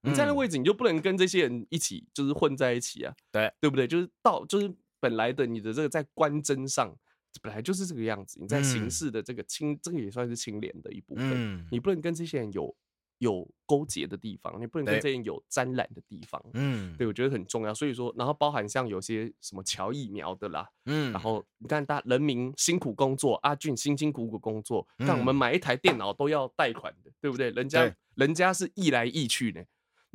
[0.05, 3.13] 你在那个位置，你就不能跟这些人一起就是混在一起啊？
[3.31, 3.87] 对对不对？
[3.87, 6.95] 就是到就是本来的你的这个在官箴上
[7.41, 12.75] 本来就是这个样子，你在形式的这个清这个也算是清廉的一部分，你不能跟这些人有。
[13.19, 17.73] 有勾结的地方，你不能跟这些人有沾染的地方，嗯，对，我觉得很重要。
[17.73, 27.51] 所以说，然后包含像有些什么乔疫苗的啦，嗯，然后你看大人民辛苦工作，阿俊辛辛苦苦工作，但我们买一台电脑都要贷款的，对不对？
[27.51, 29.65] 人家人家是易来易去的。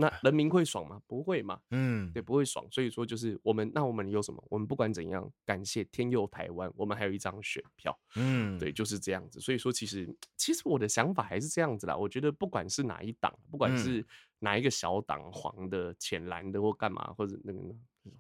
[0.01, 1.01] 那人民会爽吗？
[1.07, 2.67] 不会嘛，嗯，对，不会爽。
[2.71, 4.43] 所以说，就是我们，那我们有什么？
[4.49, 9.39] 我们不管怎样，感谢天佑台湾，我们还有一张选票，嗯，对，就是这样子。
[9.39, 11.95] 所以说，其实，其实我的想法还是这样子啦。
[11.95, 14.05] 我觉得，不管是哪一党，不管是
[14.39, 17.59] 哪一个小党，黄的、浅蓝的或干嘛，或者那个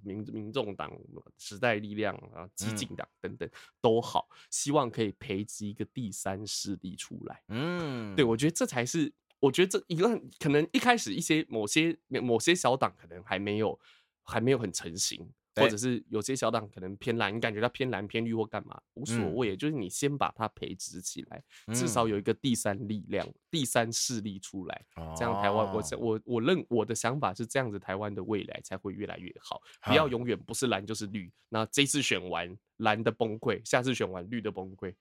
[0.02, 0.92] 民民众党、
[1.38, 3.48] 时代力量啊、激进党等等
[3.80, 7.42] 都好，希望可以培植一个第三势力出来。
[7.48, 9.10] 嗯，对，我觉得这才是。
[9.40, 13.78] 我觉得这一个可能一开始一些某些某些小党可能还没有
[14.22, 34.94] 还没有很成型，或者是有些小党可能偏蓝，你感觉它偏蓝偏绿或干嘛无所谓，就是你先把它培植起来，至少有一个第三力量、第三势力出来，这样台湾我我我认我的想法是这样子，台湾的未来才会越来越好，不要永远不是蓝就是绿，那这次选完蓝的崩溃，下次选完绿的崩溃，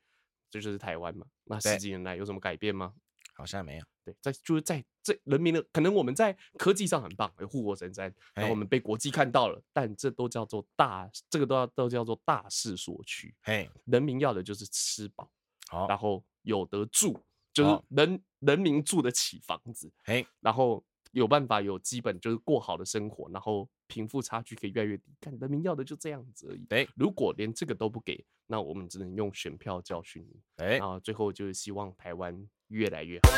[0.50, 1.26] 这就是台湾嘛？
[1.44, 2.94] 那十几年来有什么改变吗？
[3.40, 13.34] 好像没有，对，在就是在这人民的可能我们在科技上很棒，有护国神山，然后我们被国际看到了，但这都叫做大，这个都要都叫做大势所趋。
[13.42, 15.32] 嘿，人民要的就是吃饱，
[15.70, 17.18] 好，然后有得住，
[17.54, 25.16] 就是人人民住得起房子，嘿，然后有办法有基本就是过好的生活，然后贫富差距可以越来越低。
[25.22, 26.66] 看人民要的就这样子而已。
[26.66, 28.22] 对，如果连这个都不给，
[28.52, 30.42] 那我们只能用选票教训你。
[30.58, 32.48] 哎，然后最后就是希望台湾。
[32.70, 33.30] 越来越好。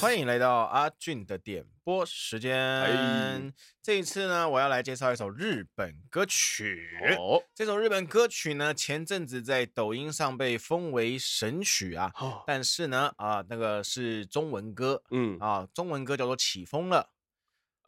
[0.00, 2.58] 欢迎来到阿俊的点播时间。
[2.58, 6.98] 哎、这一次呢，我要来介绍一首日本歌曲。
[7.18, 12.10] 哦，这首日本歌曲呢，前阵子在抖音上被封为神曲啊。
[12.18, 15.02] 哦、但是呢，啊，那个是中文歌。
[15.10, 17.10] 嗯，啊，中文歌叫做《起风了》。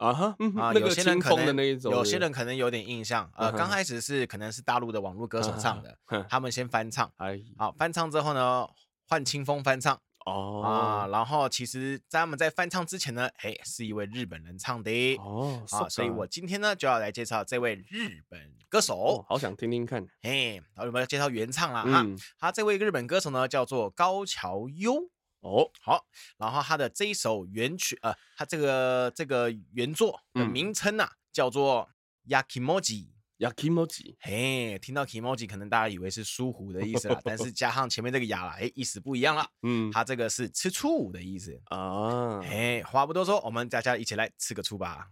[0.03, 5.97] 啊哈，啊，有些人可能有些人可能有点印象，呃，刚开始是可能是大陆的网络歌手唱的，
[6.29, 7.09] 他们先翻唱，
[7.57, 8.67] 好，翻唱之后呢，
[9.07, 22.05] 换清风翻唱，哦，啊，然后其实在他们在翻唱之前呢，哎，是一位日本人唱的，哦，啊，所以我今天呢就要来介绍这位日本歌手，好想听听看，哎，好，我们要介绍原唱了哈，
[22.37, 25.09] 他这位日本歌手呢叫做高桥优。
[25.43, 26.05] 哦，好，
[26.37, 31.89] 然后他的这一首原曲，呃，他这个这个原作的名称呐、啊，嗯、叫做
[32.29, 41.61] Yakimoji，Yakimoji，嘿，听到 Kimoji 可能大家以为是舒服的意思啦，但是加上前面这个雅啦，哎，意思不一样了， 嗯，他这个是吃醋的意思。
[41.65, 45.09] 啊，嘿，话不多说，我们大家一起来吃个醋吧。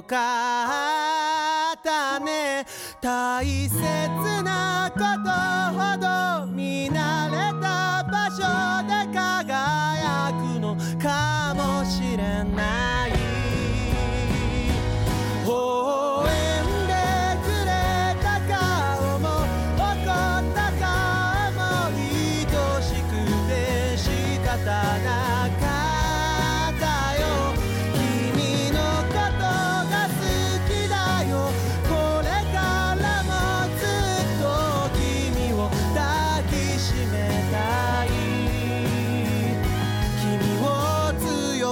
[0.00, 2.64] かったね
[3.00, 4.01] 大切。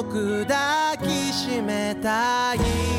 [0.03, 2.90] 抱きしめたい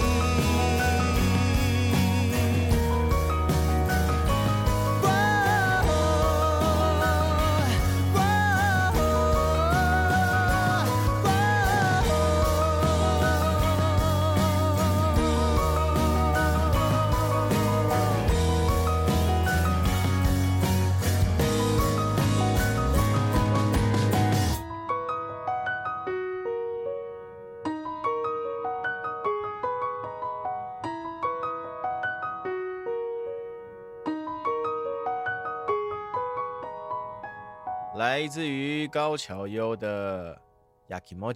[38.32, 40.42] 自于高桥优的
[40.98, 41.34] 《Yakimoji》，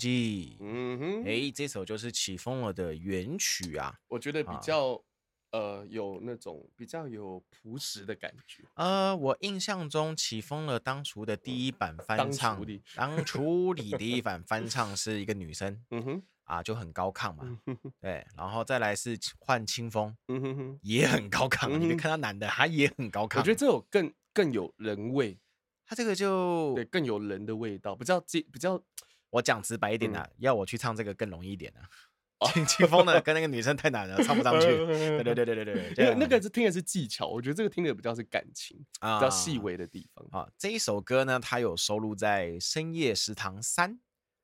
[0.61, 3.93] 嗯哼，哎，这首就是起风了的原曲啊。
[4.07, 4.93] 我觉得比较、
[5.49, 8.63] 啊、呃有那种比较有朴实的感觉。
[8.75, 12.65] 呃，我印象中起风了当初的第一版翻唱，
[12.95, 21.67] 当初的第一版翻唱是一个女生，嗯哼，啊就很高亢嘛，嗯、对，然后再来是换清风，嗯哼哼，也很高亢。
[21.71, 23.39] 嗯、你别看他男的，他也很高亢。
[23.39, 25.37] 我觉得这首更更有人味。
[25.85, 28.81] 他这个就对更有人的味道，比较比较，
[29.29, 31.87] 我讲直白一点啊，嗯、要我去唱这个更容易一点啊。
[32.53, 34.67] 清清风的跟那个女生太难了，唱不上去。
[34.67, 40.47] 对对对对对对，那那个是听的是技巧，我觉得这个听的比较是感情，比较细微的地方啊。
[40.57, 43.93] 这一首歌呢，它有收录在《深夜食堂三》。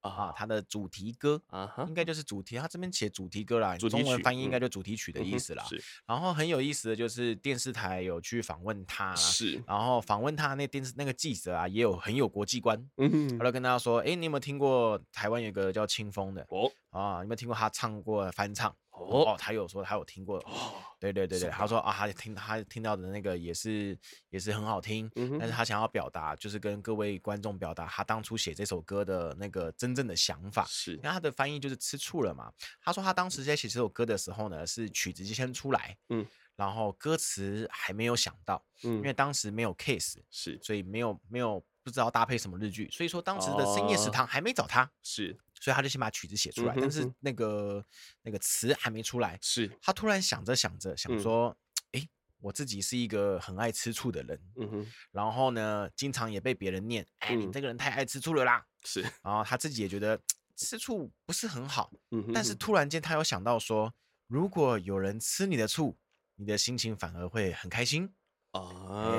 [0.02, 2.58] 啊，他的主题歌啊，应该就是主题。
[2.58, 5.64] 他这边写主题歌啦，中文翻译应该就主题曲的意思啦。
[5.64, 5.82] 是。
[6.06, 9.64] 然后很有意思的就是电视台有去访问他，是。
[9.68, 12.84] 然后访问他那电视那个记者啊，也有很有国际观。
[12.98, 13.38] 嗯。
[13.38, 16.46] 后来跟大家说，哎，你有没有听过台湾有个叫清风的？
[16.50, 16.72] 哦。
[16.90, 18.76] 啊，有没有听过他唱过翻唱？
[18.92, 23.98] 哦，他有说他有听过，哦，对对对对，他说啊，他听他听到的那个也是
[24.30, 32.52] 也是很好听，但是他想要表达，就是跟各位观众表达他当初写这首歌的那个真正的想法，是，因为他的翻译就是吃醋了嘛。
[32.82, 36.26] 他说他当时在写这首歌的时候呢，是曲子就先出来，嗯，
[36.56, 45.40] 然后歌词还没有想到，嗯，因为当时没有 case，是，所以没有没有不知道搭配什么日剧，所以说当时的深夜食堂还没找他，是。
[45.62, 47.86] 所以他就先把曲子写出来，但是那个
[48.24, 49.38] 那个词还没出来。
[49.42, 49.72] 是。
[49.80, 51.56] 他突然想着想着想说，
[51.92, 52.06] 哎，
[52.40, 58.66] 我自己是一个很爱吃醋的人，嗯哼，然后呢，经常也被别人念，哎，你这个人太爱吃醋了啦。
[58.84, 60.20] 是，然后他自己也觉得
[60.56, 63.94] 吃醋不是很好，嗯哼，但是突然间他又想到说，
[64.26, 65.96] 如果有人吃你的醋，
[66.38, 68.12] 你的心情反而会很开心
[68.50, 69.16] 啊，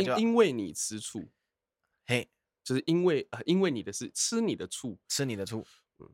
[0.00, 1.30] 因因为你吃醋，
[2.04, 2.28] 嘿。
[2.64, 5.64] 就是因为呃，因为你的是吃你的醋，吃你的醋，
[5.98, 6.08] 嗯，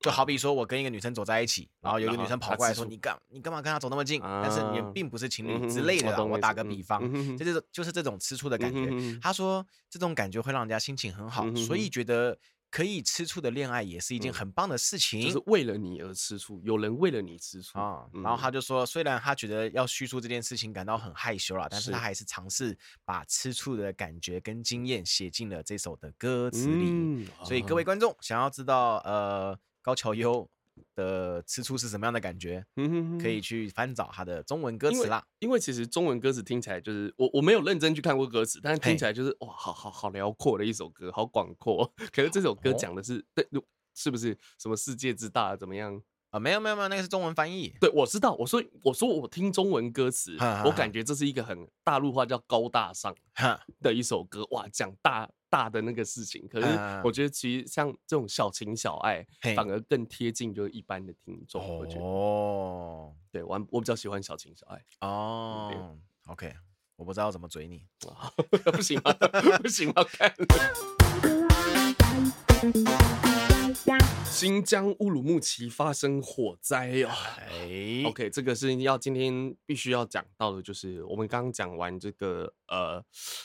[0.00, 4.20] 就好比说我跟一个女生走在一起，然后有一个女生跑过来说，你干你干嘛跟她走那么近？
[4.20, 6.24] 但是你并不是情侣之类的。
[6.24, 7.00] 我打个比方，
[7.36, 9.18] 就是就是这种吃醋的感觉。
[9.20, 12.38] 他说这种感觉会让人家心情很好，所以觉得。
[12.74, 18.04] 可以吃醋的恋爱也是一件很棒的事情，就是为了你而吃醋，有人为了你吃醋啊。
[18.14, 27.28] 然后他就说，虽然他觉得要叙述这件事情感到很害羞了，但是他还是尝试把吃醋的感觉跟经验写进了这首的歌词里。
[27.44, 30.50] 所以各位观众想要知道，呃，高桥优
[30.94, 32.64] 的吃醋是什么样的感觉？
[32.76, 35.24] 嗯可以去翻找他的中文歌词啦。
[35.38, 41.92] 因为其实中文歌词听起来就是我我没有认真去看过歌词，但是听起来就是哇，好好好辽阔的一首歌，好广阔。
[42.12, 43.48] 可是这首歌讲的是、哦、对，
[43.94, 46.00] 是不是什么世界之大怎么样
[46.30, 46.40] 啊？
[46.40, 47.72] 没有没有没有，那个是中文翻译。
[47.80, 48.34] 对，我知道。
[48.34, 53.14] 我说我说我听中文歌词，我感觉这是一个很大陆话叫高大上
[53.80, 54.44] 的一首歌。
[54.50, 55.30] 哇，讲大。
[55.54, 56.66] 大的那个事情，可是
[57.04, 59.24] 我觉得其实像这种小情小爱，
[59.54, 61.62] 反而更贴近就是一般的听众。
[61.78, 64.84] 我觉得哦，对，我我比较喜欢小情小爱。
[65.00, 65.96] 哦
[66.26, 66.52] ，OK，
[66.96, 67.86] 我不知道怎么嘴你，
[68.72, 69.12] 不行吗？
[69.62, 70.04] 不行吗？
[70.10, 70.34] 看。
[74.34, 77.08] 新疆乌鲁木齐发生火灾哦。
[77.38, 83.00] 哎，OK，这个是要今天必须要讲到的，就是我们刚刚讲完这个呃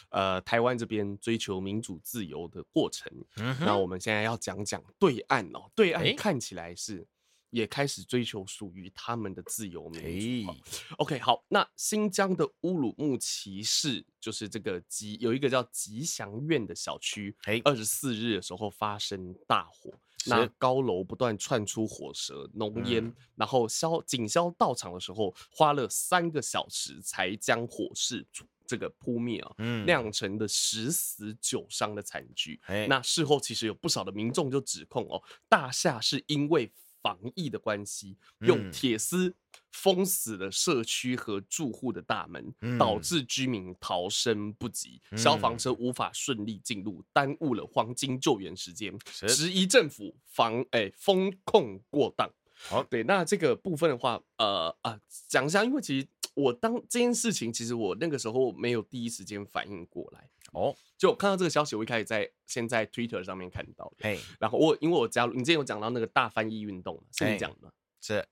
[0.10, 7.06] 呃台湾这边追求民主自由的过程，嗯、那我们现在要讲讲对岸哦，对岸看起来是
[7.52, 10.50] 也开始追求属于他们的自由民主。
[10.50, 10.58] 哎、
[10.98, 19.94] OK，好，那新疆的乌鲁木齐市就是这个吉有一个叫吉祥苑的小区，哎，二十四日的时候发生大火。
[20.30, 28.26] 那高楼不断窜出火舌、浓烟，嗯、然后消警消到场的时候，花了三个小时才将火势
[28.66, 32.62] 这个扑灭啊，嗯、酿成的十死九伤的惨剧。
[32.88, 36.72] 那事后其实有不少的民众就指控哦，大厦是因为。
[37.02, 39.34] 防疫的关系，用铁丝
[39.72, 48.98] 封死了社区和住户的大门，嗯、导致居民逃生不及，嗯、消防车无法顺利进入，耽误了黄金救援时间，
[49.28, 52.30] 质疑是政府防诶风控过当。
[52.68, 60.30] 好，对，那这个部分的话，呃啊，讲一下，因为其实我当这件事情，其实我那个时候没有第一时间反应过来。
[60.54, 63.98] 哦，就我看到这个消息，我一开始在先在 Twitter 上面看到的。
[64.02, 67.72] 嘿，然后我因为我加入，你之前有讲到那个大翻译运动，是你讲的吗？
[68.02, 68.28] 是。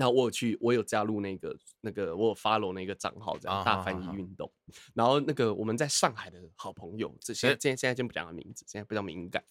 [0.00, 4.48] 那我有去，我有加入那个那个，我有 follow 那个账号，这样大翻译运动。
[4.94, 9.42] 然后那个我们在上海的好朋友，这些现在现在先不讲他名字，现在比较敏感。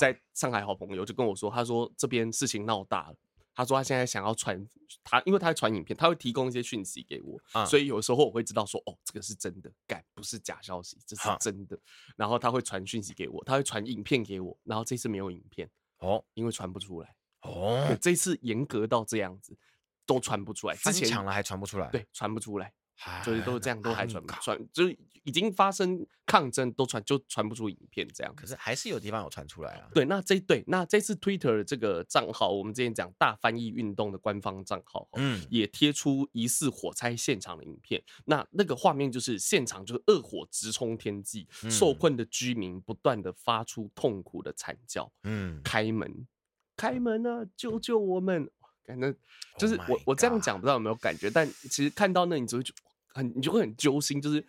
[0.00, 3.16] 在上海好朋友就跟我说，他说这边事情闹大了。
[3.54, 4.66] 他说他现在想要传
[5.04, 11.76] 他，因为他会传影片，他会提供一些讯息给我，嗯、所以有时候我会知道说，哦，这个是真的，干不是假消息，这是真的。
[11.76, 11.80] 嗯、
[12.16, 17.96] 然后他会传讯息给我，他会传影片给我，然后这次没有影片哦，因为传不出来哦。
[18.00, 19.56] 这次严格到这样子
[20.06, 22.72] 都传不出来，之前抢了还传不出来，对，传不出来。
[23.24, 28.34] 所以都是这样，都还传不传，就是已经发生抗争，都传就传不出影片这样。
[28.34, 29.88] 可是还是有地方有传出来啊。
[29.94, 38.02] 对，那这对那这次 Twitter 的这个账号，我们之前讲大翻译运动的官方账号，嗯，也贴出疑似火灾现场的影片。
[38.24, 46.26] 那那个画面就是现场就是恶火直冲天际，受困的居民不断的发出痛苦的惨叫，嗯，开门，
[46.76, 48.50] 开门啊，救救我们！
[48.84, 49.14] 反正
[49.56, 51.30] 就是我、oh、我这样讲，不知道有没有感觉？
[51.30, 52.64] 但其实看到那，你就会
[53.14, 54.44] 很，你就会很揪心，就是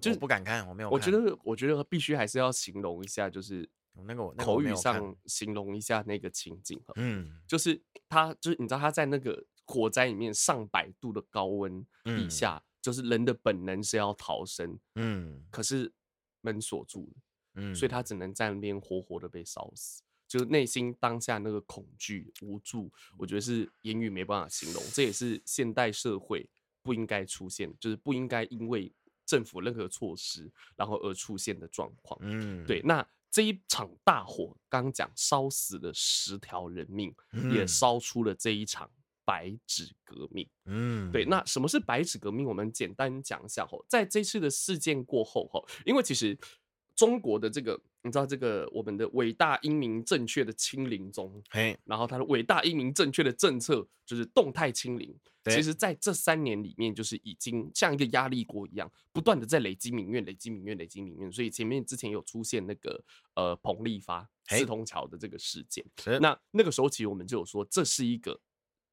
[0.00, 0.90] 就是不敢看，我没有。
[0.90, 3.68] 我觉得，我觉得必须还是要形容一下，就是
[4.06, 6.80] 那个口语上形容一下那个情景。
[6.96, 15.92] 嗯，就是他，就是你知道他在那个火灾里面上百度的高温底下，嗯、就是人的本能是要逃生，嗯，可是
[16.40, 17.22] 门锁住了，
[17.54, 20.02] 嗯，所以他只能在那边活活的被烧死。
[20.28, 24.82] 就是内心当下那个恐惧无助，我觉得是言语没办法形容。
[24.94, 26.48] 这也是现代社会
[26.82, 28.90] 不应该出现，就是不应该因为
[29.32, 32.18] 政府任何措施，然后而出现的状况。
[32.22, 32.82] 嗯，对。
[32.84, 38.90] 那这一场大火，刚讲烧死了十条人命，嗯、也烧出了这一场
[39.24, 40.46] 白纸革命。
[40.66, 41.24] 嗯，对。
[41.24, 42.46] 那什么是白纸革命？
[42.46, 46.38] 我们简单讲一下吼，在这次的事件过后吼，因为其实。
[46.94, 55.16] 中国的这个，你知道这个我们的伟大英明正确的清零中，嘿，然后他的伟大英明正确的政策就是动态清零。
[55.44, 61.32] 其实在这三年里面，就是已经像一个压力锅一样，不断的在累积民怨、累积民怨、累积民怨。
[61.32, 65.84] 所以前面之前有出现那个呃彭丽发四通桥的这个事件，
[66.20, 68.40] 那那个时候其实我们就有说，这是一个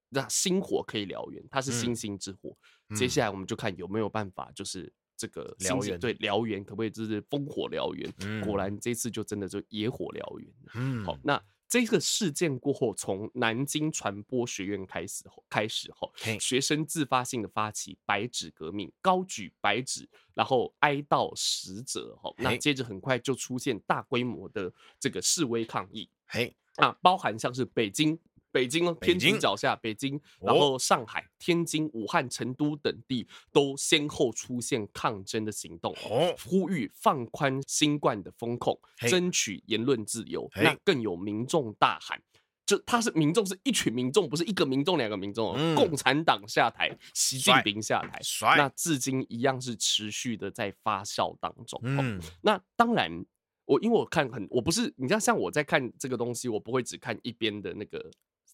[0.08, 2.56] 那星火可以燎原，它是星星之火。
[2.88, 4.92] 嗯、接下来我们就看有没有办法，就是。
[5.20, 8.10] 这个燎原对燎原可不可以就是烽火燎原？
[8.20, 10.48] 嗯、果然这次就真的就野火燎原。
[10.72, 16.10] 嗯，好，那这个事件过后，从南京传播学院开始后，开始后，
[16.40, 22.16] 学生自发性的发起白纸革命，高举白纸，然后哀悼死者。
[22.22, 26.08] 哈，那接着很快就出现大规模的这个示威抗议。
[26.24, 28.18] 嘿，那，包含像是北京。
[28.52, 38.78] 北京哦，天津脚下，北京，然后上海、天津、武汉、成都等地都先后出现抗争的行动，哦呼吁放宽新冠的风控，
[39.08, 40.50] 争取言论自由。
[40.56, 42.20] 那更有民众大喊，
[42.66, 45.54] 就他是民众，是一群民众，不是一个民众、两个民众。
[45.74, 48.20] 共产党下台，习近平下台，
[48.56, 51.80] 那至今一样是持续的在发酵当中。
[51.84, 53.24] 嗯，那当然，
[53.64, 58.10] 我因为我看很，我不是你知道像我在看这个东西，我不会只看一边的那个。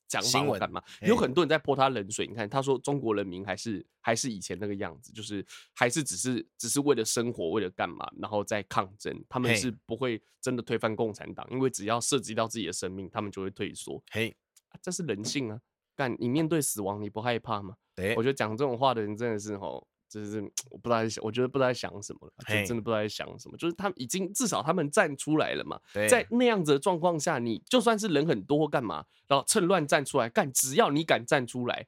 [0.09, 0.83] 讲法干嘛？
[1.03, 2.27] 有很多人在泼他冷水。
[2.27, 5.45] 你看，他说中国人民还是还是以前那个样子，就是
[5.75, 9.25] 还是只是只是为了生活，为了干嘛，然后在抗争。
[9.29, 14.03] 他们是不会真的推翻共产党，因为只要涉及到自己的生命，他们就会退缩。
[14.11, 14.37] 嘿，
[14.81, 15.61] 这是人性啊！
[15.95, 17.77] 干，你面对死亡，你不害怕吗？
[17.95, 19.87] 对，我觉得讲这种话的人真的是吼。
[20.09, 20.41] 就是
[20.71, 23.57] 我不知道在想，我觉得不知道在想什么了，就真的不知道在想什么。
[23.57, 31.87] 就是他们已经至少他们站出来了嘛，在那样子的状况下，你就算是人很多干嘛，然后趁乱站出来干，只要你敢站出来，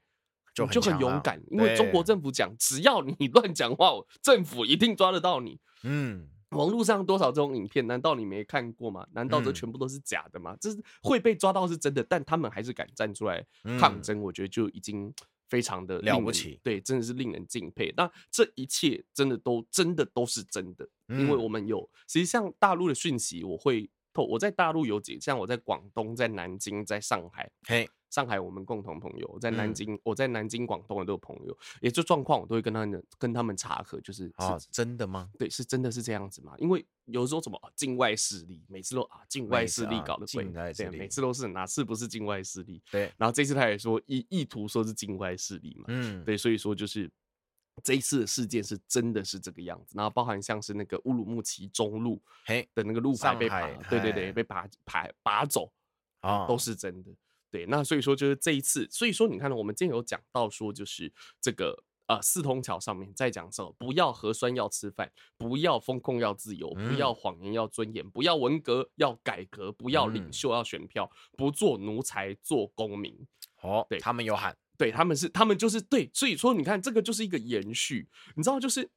[0.53, 1.41] 就就很勇敢。
[1.49, 5.57] 因为中国政府讲，只要你乱讲话，政府一定抓得到你。
[5.83, 9.07] 嗯，网络上多少这种影片，难道你没看过吗？
[9.13, 10.57] 难道这全部都是假的吗？
[10.59, 13.45] 这是会被抓到是真的，但他们还是敢站出来
[13.79, 15.13] 抗争，我觉得就已经。
[15.49, 17.93] 非常的了不起，对，真的是令人敬佩。
[17.97, 27.89] 那这一切真的都真的都是真的，因为我们有，实际上大陆的讯息，我会透，我在大陆有几，像我在广东、在南京、在上海，嘿。
[28.09, 35.29] 上海，我们共同朋友在南京，我在南京、广东的都有朋友，也就状况，我都会跟他们跟他们查核，就是啊，真的吗？
[35.37, 36.55] 对，是真的是这样子吗？
[36.57, 40.43] 因为有时候什么境外势力，每次都啊境外势力搞的鬼，
[40.73, 42.81] 对，每次都是哪次不是境外势力？
[42.89, 47.07] 对，然后这次他也说意意图说是境外势力嘛，嗯，对，所以说就是
[47.83, 55.71] 这一次的事件是真的是这个样子，然后包含像是那个乌鲁木齐中路嘿的那个路牌被拔，对对对，被拔拔拔走
[56.21, 57.11] 啊，都是真的。
[57.51, 61.11] 对，那所以说就是这一次，所以说你看呢我们今天有讲到说，就是
[61.41, 73.17] 这个呃四通桥上面在讲说，不要核酸要吃饭，不要风控要自由，不要谎言要尊严，不要文革要改革，不要领袖要选票，不做奴才做公民。
[73.61, 78.89] 哦，对他们有喊，对他们是他们就是对，所以说你看这个就是一个延续，你知道就是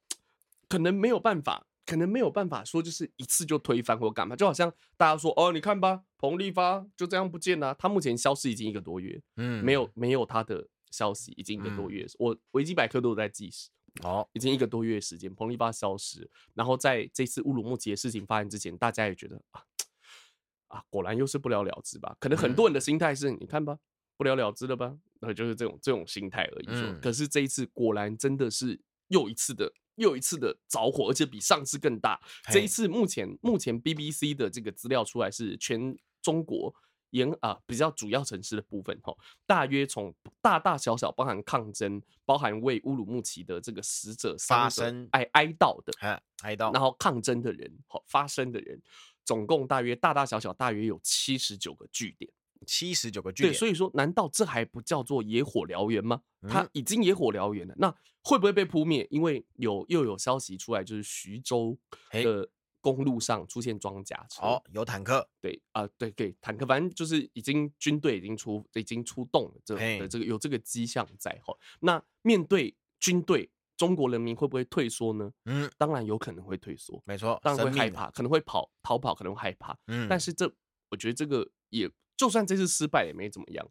[0.67, 1.67] 可能没有办法。
[1.85, 13.69] 可能没有办法说，就是一次就推翻或干嘛，就好像大家说，哦，你看吧，彭丽发就这样不见了，他目前消失已经一个多月，嗯，没有没有他的消息已经一个多月，嗯、我维基百科都有在计时，
[14.01, 19.61] 哦，已经一个多月时间，彭丽发消失，然后在这次乌鲁木齐的事情发生之前，大家也觉得啊
[20.69, 22.15] 啊，果然又是不了了之吧？
[22.17, 23.77] 可能很多人的心态是，嗯、你看吧，
[24.15, 24.95] 不了了之了吧？
[25.23, 26.65] 然后就是这种这种心态而已。
[26.67, 29.71] 嗯、可是这一次果然真的是又一次的。
[29.97, 32.19] 又一次的着火，而且比上次更大。
[32.51, 36.73] 这一次目前目前 BBC 的这个资料出来是全中国
[37.11, 39.15] 沿啊比较主要城市的部分哈，
[39.45, 40.11] 大约从
[40.41, 45.93] 大大小小包含抗争，包含为乌鲁木齐的这个死者发生哀哀悼的
[46.41, 48.81] 哀悼，然后抗争的人哈发生的人，
[49.23, 52.31] 总共大约大大小小大约有七十九个据点。
[52.63, 53.53] 七十九个据点。
[53.53, 56.21] 对，所以说，难道这还不叫做野火燎原吗？
[56.47, 57.93] 它已经野火燎原了，那
[58.23, 59.07] 会不会被扑灭？
[59.09, 61.77] 因为有又有消息出来，就是徐州
[62.11, 62.49] 的
[62.81, 71.55] 公路上出现装甲车，哦，有坦克，对啊，对对，坦克，反正就是已经军队已经出已经出动了，这的这个有这个迹象在哈。
[71.79, 75.31] 那面对军队，中国人民会不会退缩呢？
[75.45, 79.77] 嗯，当然有可能会退缩，没错，当然会害怕，可能会跑逃跑，可能会害怕。
[79.87, 80.53] 嗯，但是这
[80.89, 81.89] 我觉得这个也
[82.23, 83.69] 就算这次失败也没怎么样。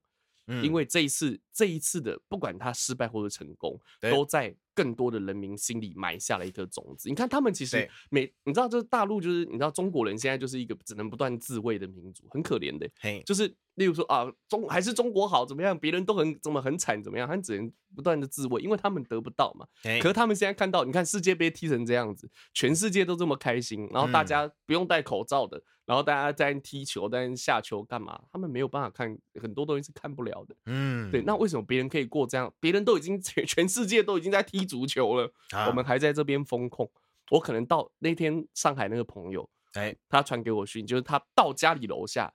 [0.49, 3.81] 嗯、因为这一次，这一次的不管他失败或者成功，
[4.11, 7.09] 都在更多的人民心里埋下了一颗种子。
[7.09, 12.89] 你看，他们其实每你知道，就是大陆，就是你知道，中国人现在就是一个只能不断自卫的民族，很可怜的。
[13.01, 19.67] 嘿，就是例如说啊，中还是中国好怎么样，别人都很怎么很惨怎么样，他只能不断的自卫，因为他们得不到嘛。
[20.01, 25.63] 可是他们现在看到，你看世界杯踢成这样子，全世界都这么开心，然后大家不用戴口罩的。
[25.85, 28.19] 然后大家在踢球，在下球干嘛？
[28.31, 30.55] 他们没有办法看很多东西是看不了的。
[30.67, 31.21] 嗯，对。
[31.23, 32.51] 那为什么别人可以过这样？
[32.61, 36.91] 别人都已经全 全世界都已经在踢足球了，啊、我们还在这边封控。
[37.31, 42.33] 我可能到那天上海那个朋友，哎，他传给我讯，就是他到家里楼下，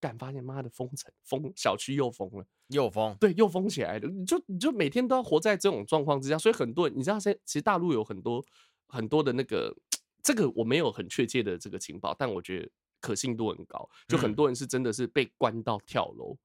[0.00, 4.08] 敢发现妈的封城，封小区又封了，又封，对，又封起来了。
[4.08, 8.44] 你就你就每天都要活在这种状况之下，所以很多人你知道，现其实大陆有很多
[8.88, 9.76] 很多的那个。
[10.22, 13.88] 这个我没有很确切的这个情报，但我觉得可信度很高。
[14.06, 16.36] 就很多人是真的是被关到跳楼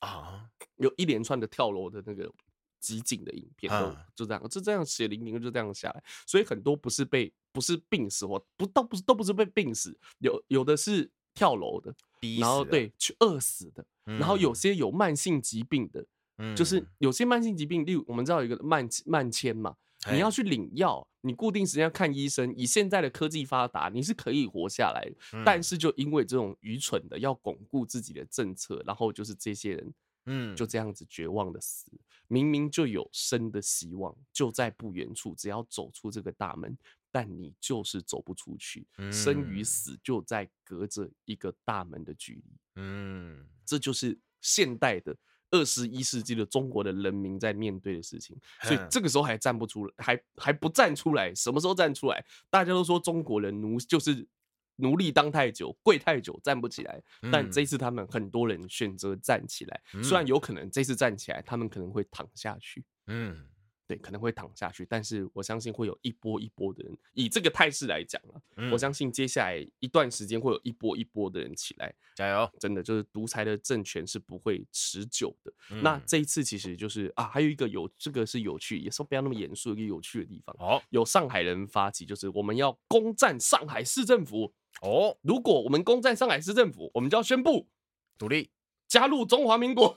[0.00, 2.30] 啊，有一连串的跳楼的那个
[2.82, 3.70] 集锦的影片，
[4.14, 6.04] 就这样，就这样血淋淋就这样下来。
[6.26, 11.94] 所以很多不是被不是病死或不倒不是都不是被病死，有有的是跳楼的，
[12.40, 16.04] 然后对去饿死的，然后有些有慢性疾病的，
[16.56, 19.76] 就是有些慢性疾病，例如我们知道有一个慢慢迁嘛。
[20.10, 22.52] 你要去领药，你固定时间要看医生。
[22.56, 25.14] 以现在的科技发达，你是可以活下来的。
[25.34, 29.94] 嗯、但是就因为这种愚蠢的要巩固自己的政策，然后就是这些人，
[30.26, 31.86] 嗯，就这样子绝望的死。
[31.92, 31.98] 嗯、
[32.28, 36.76] 明明就有生的希望，就在不远处，只要走出这个大门，
[37.10, 38.86] 但你就是走不出去。
[38.98, 42.44] 嗯、生与死就在隔着一个大门的距离。
[42.76, 45.16] 嗯，这就是现代的。
[45.54, 52.24] 二十一世纪的中国的人民在面对的事情，所以这个时候还站不出来，还还不站出来，什么时候站出来？
[52.48, 54.26] 大家都说中国人奴就是
[54.82, 62.84] 奴隶当太久，跪太久站不起来，但这次他们很多人选择站起来，虽然有可能这次站起来，他们可能会躺下去。
[63.06, 63.46] 嗯。
[63.88, 72.48] 对，可能会躺下去，但是我相信会有一波一波的人，以这个态势来讲啊，嗯、我相信接下来一段时间会有一波一波的人起来，加油！
[72.58, 75.52] 真的就是独裁的政权是不会持久的。
[75.72, 80.56] 嗯、那这一次其实就是啊，还有一个有这个是有趣，也是不要那么严肃一个有趣的地方。
[80.60, 84.54] 哦，有上海人发起，就是我们要攻占上海市政府。
[84.80, 87.68] 哦，如果我们攻占上海市政府，我们就要宣布
[88.18, 88.50] 独立。
[88.92, 89.96] 加入中华民国，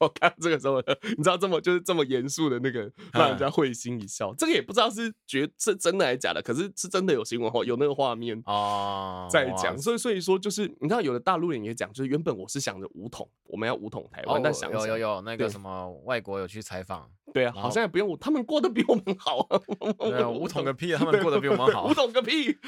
[0.00, 0.82] 我看这个时候，
[1.16, 4.34] 你知道这么就是这么严肃的那个，让人家会心一笑。
[4.36, 9.78] 这个也不知道是觉是真的还是假的，可是是真的有新闻哦，有那个画面啊在讲。
[9.78, 19.46] 所以所以说就是你知道，有的大陆人也讲，就是原本我是想着武统，我们要武统台湾，但想有有有那个什么外国有去采访，对啊，好像也不用，他们过得比我们好。
[20.36, 21.86] 武统个屁，他们过得比我们好。
[21.90, 22.58] 武统个屁，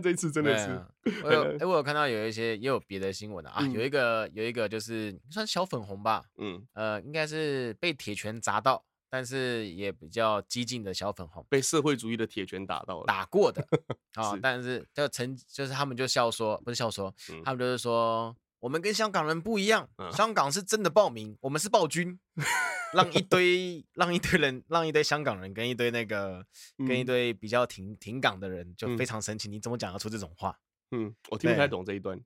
[0.00, 0.80] 这次真的是。
[1.24, 3.46] 我有哎，我有看到有一些也有别的新闻。
[3.46, 13.66] 啊，有一个有一个就是算小粉红吧，嗯，呃，应该是被铁拳砸到，但是也比较激进的小粉红，被社会主义的铁拳打到了，打过的。
[14.14, 17.14] 啊，但是就曾就是他们就笑说，不是笑说，
[17.44, 22.18] 他们就是说我们跟香港人不一样，香港是真的暴民，我们是暴君，
[22.94, 26.46] 让一堆让一堆人让一堆香港人跟一堆那个
[26.78, 30.56] 跟一堆比较挺挺港的人就非常生气，你怎么讲得出这种话？
[30.94, 31.38] 嗯，我？
[31.38, 32.20] 听不太懂这一段。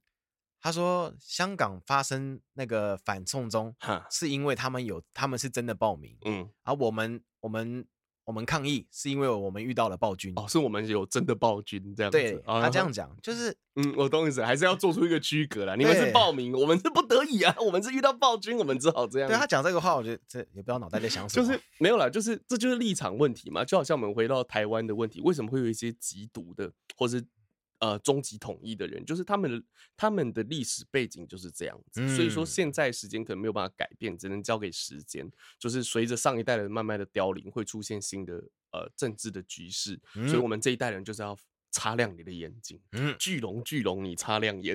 [0.67, 3.73] 他说：“香港发生那个反送中，
[4.11, 7.87] 是因为他们有，他们是真的暴民，嗯，而我们，我们，
[8.25, 12.19] 我们抗议是因为我们遇到了暴君，哦，是我们有真的暴君这样子。
[12.19, 15.77] 对，他这样讲，就是， 嗯，我懂意思，还是要做出一个区隔啦。
[15.77, 19.29] 你们是暴民，我们是不得已啊，我们是遇到暴君，我们只好这样。
[19.29, 27.25] 对他讲这个话，我觉得这也不知道脑袋在想什么，就是没有啦，就是这就是立场问题嘛，就好像我们回到台湾的问题，为什么会有一些极毒的，或是。”
[27.79, 29.63] 呃，终极统一的人，就是他们的
[29.97, 35.31] 他们的历史背景就是这样子，嗯、所以说现在时间可能没有办法改变，只能交给时间。
[35.59, 41.37] 就是随着上一代人慢慢的凋零，会出现新的呃政治的局势，嗯、所以我们这一代人就是要
[41.71, 44.75] 擦亮你的眼睛，嗯，巨龙巨龙，你擦亮眼，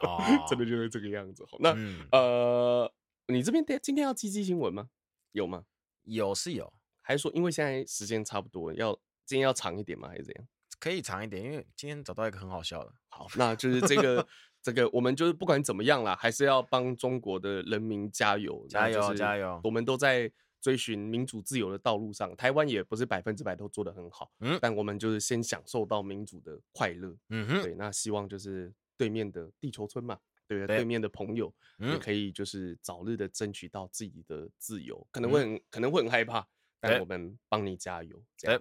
[0.00, 0.18] 哦、
[0.48, 1.44] 真的就是这个样子。
[1.60, 2.94] 那、嗯、呃，
[3.26, 4.88] 你这边今天要积极新闻吗？
[5.32, 5.66] 有吗？
[6.04, 6.72] 有是有，
[7.02, 10.08] 还是说因为现在时间差不多，要今天要长一点吗？
[10.08, 10.48] 还是怎样？
[10.82, 12.92] 可以长一点，因为今天找到一个很好笑的。
[13.08, 14.26] 好，那 就是这个
[14.60, 19.60] 这个我们就是不管怎么样啦，还是要帮中国的人民加油，加油，加油！
[19.62, 20.28] 我们都在
[20.60, 30.18] 追寻民主自由的道路上，台湾也不是百分之百都做得很好，嗯，但我们就是先享受到民主的快乐，嗯哼，对，那希望就是对面的地球村嘛，
[30.48, 30.78] 对对？
[30.78, 36.44] 对面的朋友也可以就是早日的争取到自己的自由，嗯、可能会很可能会很害怕，
[36.80, 38.60] 但我们帮你加油，这样。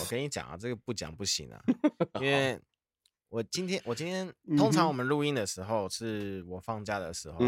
[0.00, 1.60] 我跟你讲啊，这个不讲不行啊，
[2.14, 2.58] 因为
[3.30, 7.38] 我今天我今天通常我们录音的时候是我放假的时候，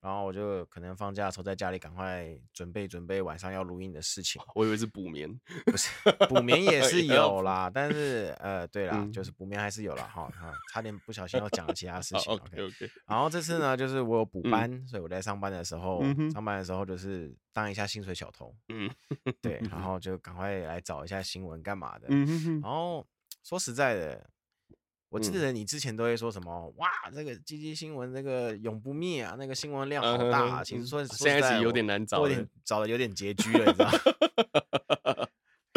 [0.00, 4.40] 然后我就可能放假的时候在家里赶快准备准备晚上要录音的事情。
[4.54, 5.28] 我以为是补眠，
[5.66, 5.90] 不是
[6.28, 10.04] 补眠也是 有啦，但是呃对啦，就是补眠还是有啦。
[10.04, 10.30] 哈，
[10.72, 12.32] 差点不小心要讲了其他事情。
[12.32, 12.90] OK OK。
[13.04, 16.00] 然后这次呢，就是我有补班，所以我在上班的时候，
[16.30, 18.88] 上班的时候就是当一下薪水小偷，嗯，
[19.42, 22.06] 对，然 后就赶快来找一下新闻干嘛的，
[22.62, 23.04] 然后
[23.42, 24.30] 说实在的。
[25.10, 30.60] 我记得你之前都会说什么、嗯、哇，这个基金新闻，那个永不灭啊，那个新闻量好大啊。
[30.60, 33.90] 嗯、其实说，说现在是有点难找，有点找的有点拮据了，你知道。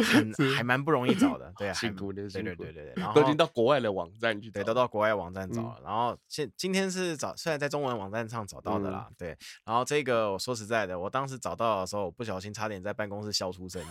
[0.38, 5.82] 很还蛮不容易找的，对啊， 辛苦的，对对对对对，都已经到国外的网站去，对，都到国外网站找了。
[5.84, 9.38] 然后现今天是找，虽然在中文网站上找到的啦，对。
[9.66, 13.82] 然后这个我说实在的，我当时找到的时候，我不小心差点在办公室笑出声。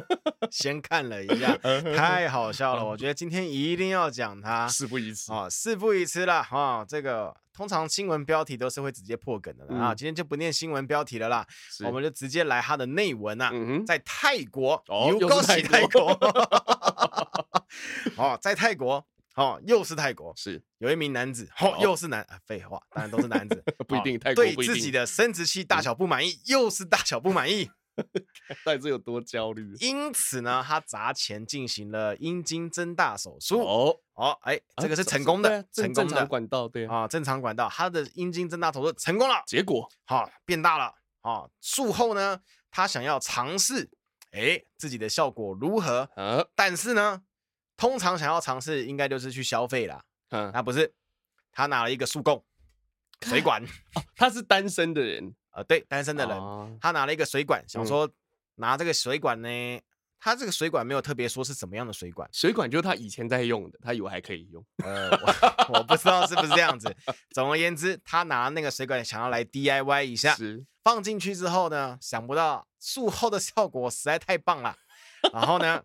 [0.50, 1.56] 先看了一下，
[1.96, 7.34] 太好笑了，我觉得今天一定要讲它，事不宜迟啊，事不宜迟了啊，这个。
[7.52, 11.46] 通常新闻标题都是会直接破梗的啊，今天就不念新闻标题了啦，
[11.84, 13.50] 我们就直接来它的内文啊。
[13.52, 14.82] 嗯在泰国，
[15.20, 16.12] 又是泰国，
[18.16, 27.70] 哦，在泰国，哦，又是泰国，是有一名男子，哦，又是男，废话，当然都是男子， 不一定，泰国对自己的生殖器大小不满意，又是大小不满意。
[28.64, 29.74] 到底是有多焦虑？
[29.80, 33.60] 因此呢，他砸钱进行了阴茎增大手术。
[33.60, 40.94] 哦哦，哎，这个是成功的，成功的管道，对啊，正常管道，他的阴茎增大手术成功了，结果好变大了。
[41.22, 42.38] 啊，术后呢，
[42.70, 43.90] 他想要尝试，
[44.32, 46.10] 哎，自己的效果如何？
[46.54, 47.22] 但是呢，
[47.78, 50.04] 通常想要尝试，应该就是去消费啦。
[50.28, 50.92] 嗯，那不是，
[51.50, 52.44] 他拿了一个束贡
[53.22, 53.64] 水管。
[53.64, 55.34] 哦，他是单身的人。
[55.52, 58.08] 呃，对，单身的人，他拿了一个水管，想说
[58.56, 59.48] 拿这个水管呢，
[60.20, 66.94] 他这个水管没有特别说是什么样的水管，水管就是他以前在用的，他以为还可以用，呃，我， 我不知道是不是这样子。
[67.30, 70.36] 总而言之，他拿那个水管想要来 DIY 一下，
[70.84, 74.76] 放进去之后呢，想不到术后的效果实在太棒了，
[75.32, 75.82] 然后呢，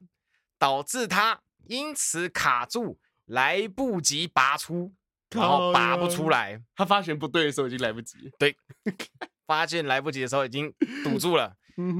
[0.59, 4.93] 导致他因此卡住，来不及拔出，
[5.29, 8.55] 然后拔不出来，他发现不对的时候已经来不及，对。
[9.47, 10.73] 发现来不及的时候，已经
[11.03, 11.55] 堵住了，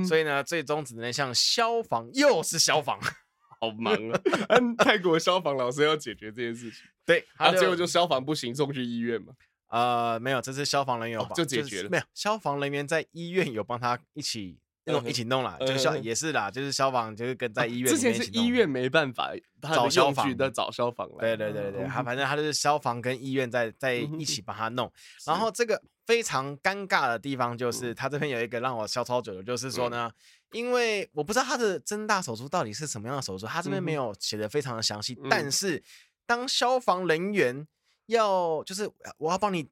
[0.07, 2.99] 所以呢，最终只能向消防，又是消防，
[3.59, 4.19] 好忙啊！
[4.49, 9.33] 嗯，泰国消防老师要解决这件事情，对，他最后就消防不行，送去医院嘛。
[9.69, 14.59] 呃，没有，这是消防人员有就解决了，没有，消防人员在医院有帮他一起。
[14.87, 17.91] 弄一起弄了，就消也是啦，就是消防就是跟在医院。
[17.91, 21.35] 之前是医院没办法找消防的，找消防来。
[21.35, 24.93] 对对对对，他反正他就是消防跟医院在在一起帮他弄。
[25.25, 30.11] 然后这个非常尴尬的地方就是，他这边有一个让我笑超久的，就是说呢，
[30.51, 35.17] 因为我不知道他的增大手术到底是什么样的手术，他这边没有写的非常的详细。
[35.29, 35.83] 但是
[36.25, 37.67] 当消防人员
[38.07, 39.67] 要就是我要帮你，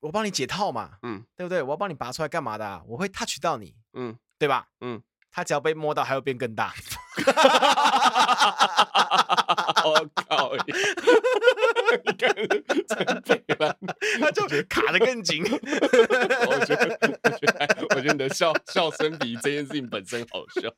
[0.00, 1.62] 我帮你解套嘛，嗯，对不对？
[1.62, 2.82] 我要帮你拔出来干嘛的？
[2.86, 4.18] 我会 touch 到你，嗯。
[4.38, 4.68] 对吧？
[4.82, 6.74] 嗯，他只要被摸到，还会变更大。
[9.82, 10.52] 我靠！
[12.04, 12.34] 你看，
[13.24, 13.44] 真
[14.20, 15.42] 他就卡的更紧。
[15.46, 20.74] 我觉得，我觉得，我觉得你的笑笑声比这件事情本身好笑。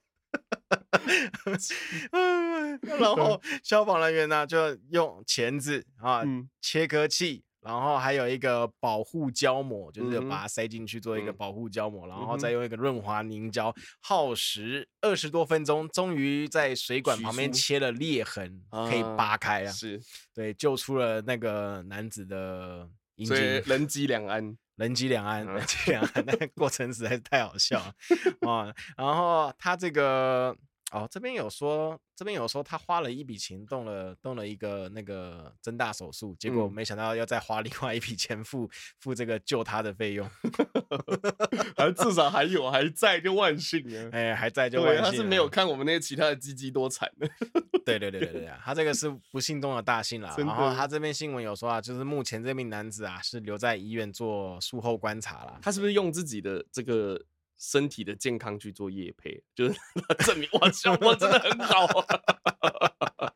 [2.98, 6.22] 然后消防人员呢，就用钳子啊，
[6.60, 7.44] 切割器。
[7.60, 19.72] 然后还有一个保护胶膜，就是把它塞进去做一个保护胶膜，嗯、然后再用一个润滑凝胶，耗时二十多分钟，终于在水管旁边切了裂痕，可以扒开了。
[19.72, 20.00] 是，
[20.32, 23.36] 对，救出了那个男子的阴茎。
[23.66, 27.94] 人机两安， 人机两安，人机两安，那个过程实在是太好笑了
[28.50, 28.72] 啊！
[28.96, 30.56] 然后他这个。
[30.90, 38.68] 哦，这边有说，这边有说他花了一笔钱动了动了一个那个增大手术，结果没想到要再花另外一笔钱付
[39.00, 40.26] 付这个救他的费用，
[41.76, 44.10] 还至少还有还在就万幸了！
[44.12, 45.04] 哎，还在就万幸。
[45.04, 47.28] 他是没有看我们那些其他的鸡鸡多惨的。
[47.84, 50.34] 对对对对对， 他这个是不幸中的大幸啦。
[50.38, 55.58] 然后他这边新闻有说啊，就是目前这名男子啊是留在医院做术后观察啦。
[55.60, 57.20] 他是不是用自己的这个？
[57.58, 59.78] 身体的健康去做业配，就是
[60.24, 63.32] 证明哇，效果真的很好啊！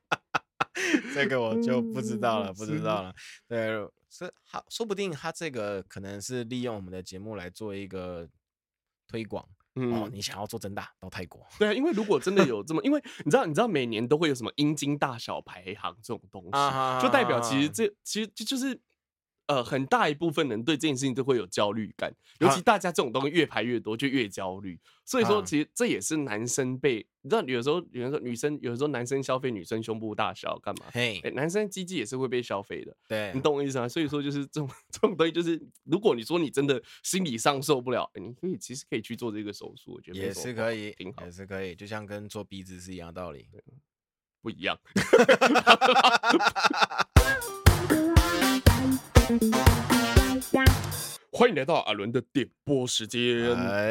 [1.12, 3.12] 这个我就不知道了，不知道了。
[3.48, 3.68] 对，
[4.08, 8.28] 是好，说不定他这个可能是利用我们的节目来做一个
[9.08, 9.46] 推广。
[9.74, 11.46] 嗯、哦，你想要做增大到泰国？
[11.58, 18.80] 对啊，因为如果真的有这么，因为你知道，你知道每年都会有什么阴茎大小排行这种东西，啊、就代表其实这其实就就是。
[19.46, 24.78] 呃，很大一部分人对这件事情都会有焦虑感，尤其大家这种东西越排越多，就越焦虑。
[25.04, 30.86] 所以说，其实这也是男生被你知道，有时候有人说女生，有时候男生消费女生胸部大小干嘛？
[30.92, 32.96] 嘿、欸，男生鸡鸡也是会被消费的。
[33.08, 33.88] 对，你懂我意思吗？
[33.88, 43.48] 所以说，就是 这种这种东西，就是如果你说你真的心理上受不了，欸、你可以其实可以去做这个手术，我觉得也是可以，挺好，也是可以，就像跟做鼻子是一样的道理，
[44.40, 44.78] 不一样。
[51.34, 53.48] 欢迎来到阿伦的点播时间。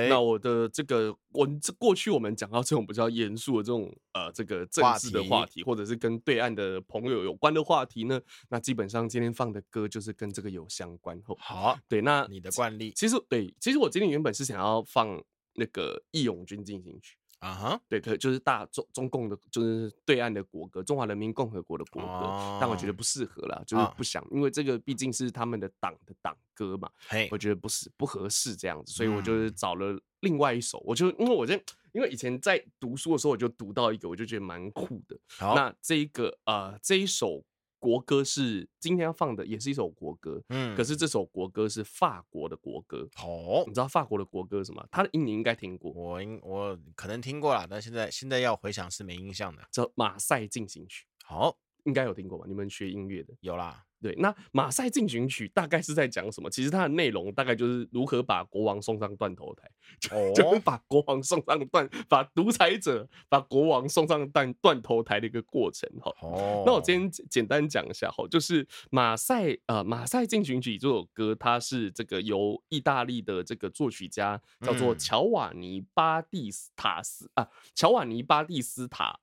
[0.07, 11.19] 那我的这个，我这过去我们讲到这种比较严肃的这种呃，这个政治的话题，或者是跟对岸的朋友有关的话题呢，那基本上今天放的歌就是跟这个有相关。
[11.39, 15.21] 好，对，那你的惯例，其实对，其实我今天原本是想要放
[15.55, 17.15] 那个《义勇军进行曲》。
[17.41, 17.81] 啊哈，uh.
[17.89, 26.89] 对，可就是大中中共的，就是对岸的国歌，中华人民共和国的国歌，uh 但我觉得不适合啦，就是不想，uh 因为这个毕竟是他们的党的党歌嘛.
[27.31, 31.61] 我觉得不是不合适这样子，所以我就是找了另外一首，我就因为我在
[31.93, 35.55] 因为以前在读书的时候，我就读到一个，我就觉得蛮酷的，uh.
[35.55, 37.43] 那这一个呃这一首。
[37.81, 40.41] 国歌是今天要放的，也是一首国歌。
[40.49, 43.09] 嗯，可是这首国歌是法国的国歌。
[43.17, 44.87] 哦，你知道法国的国歌是什么？
[44.91, 45.91] 它的音你应该听过。
[45.91, 49.63] 我应我可能听过啦，但现在现在要回想是没印象的。
[49.71, 51.07] 叫《马赛进行曲》。
[51.25, 52.45] 好，应该有听过吧？
[52.47, 53.85] 你们学音乐的有啦。
[54.01, 56.49] 对，那《马赛进行曲》大概是在讲什么？
[56.49, 59.69] 其实它的内容大概就是如何把国王送上断头台，
[60.15, 65.87] 哦、就，就是把国王送上断，把独裁者把国王送上断断头台的一个过程。
[66.01, 79.19] 哈，哦，那我今天简单讲一下哈，就是马赛呃《马赛进行曲》这首歌，它是这个由意大利的这个作曲家叫做乔瓦尼巴蒂斯塔斯、嗯、啊，乔瓦尼巴蒂斯塔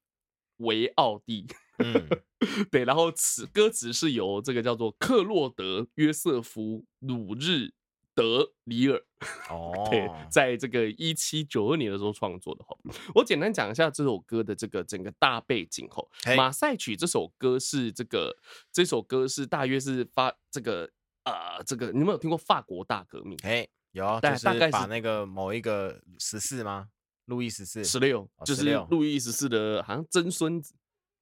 [0.59, 1.49] 维奥蒂。
[1.79, 2.09] 嗯，
[2.71, 7.73] 对，然后词歌词是由这个叫做克洛德约瑟夫鲁日
[8.15, 9.01] 德里尔
[9.49, 12.77] 哦，对，在这个一七九二年的时候创作的哈。
[13.15, 16.05] 我简单讲一下这首歌的这个整个大背景哈。
[16.37, 18.37] 马赛曲这首歌是这个
[18.73, 20.91] 这首歌是大约是发这个
[21.25, 23.39] 呃这个你们有听过法国大革命？
[23.43, 26.89] 哎，有，但大概是把那个某一个十四吗？
[27.27, 30.75] 路易十四十六，就是路易十四的好像曾孙子。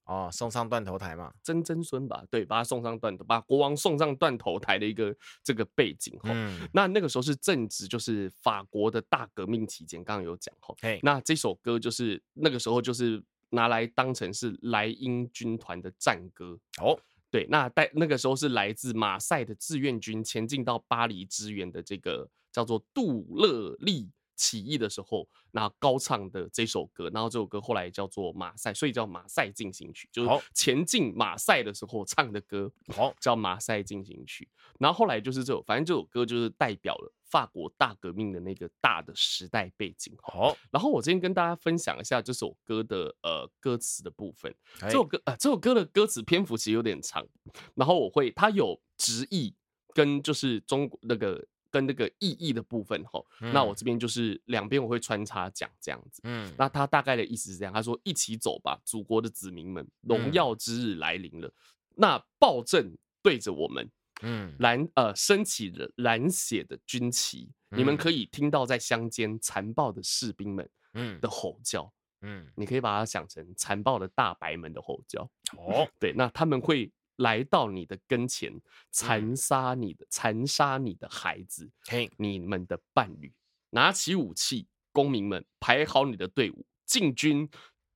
[0.07, 6.29] 哦，送上断头台嘛，曾曾孙吧，对，把他送上断头，把国王送上断头台的一个这个背景哈。
[6.31, 10.73] 嗯、那那个时候是正值就是法国的大革命期间，刚刚有讲哈。
[10.81, 16.57] 嘿那这首歌就是那个时候就是拿来当成是莱茵军团的战歌。
[16.81, 16.97] 哦，
[17.29, 24.09] 对，那带那个时候是来自马赛的志愿军前进到巴黎支援的这个叫做杜勒利。
[24.37, 34.47] 起义的时候，那高唱的这首歌，然后这首歌后来叫做马赛，所以叫马赛进行曲，就是前进马赛的时候唱的歌，好叫马赛进行曲。
[34.79, 40.15] 然后后来就是这首，反正这首歌就是代表了法国大革命的那个大的时代背景。
[40.21, 44.53] 好，然后我今天跟大家分享一下这首歌的呃歌词的部分。
[44.81, 47.27] 这首歌呃这首歌的歌词篇幅其实有点长，
[47.73, 49.55] 然后我会它有直译
[49.95, 51.43] 跟就是中国那个。
[51.71, 61.53] 跟那个意义的部分哈，嗯、那我这边就是两边我会穿插讲这样子，嗯，那他大概的意思是这样，他说一起走吧，祖国的子民们，荣耀之日来临了，嗯、
[61.95, 63.89] 那暴政对着我们，
[64.21, 71.19] 嗯，蓝呃升起了蓝血的军旗，嗯、你们可以听到在乡间残暴的士兵们，嗯。
[71.19, 71.91] 的吼叫，
[72.21, 72.51] 嗯，嗯。
[72.55, 75.21] 你可以把它想成残暴的大白们的吼叫，
[75.57, 76.91] 哦，对，那他们会。
[77.17, 78.59] 来到你的跟前，
[78.91, 83.33] 残杀你的，残杀你的孩子，嘿，你们的伴侣，
[83.71, 87.49] 拿起武器，公民们排好你的队伍，进军，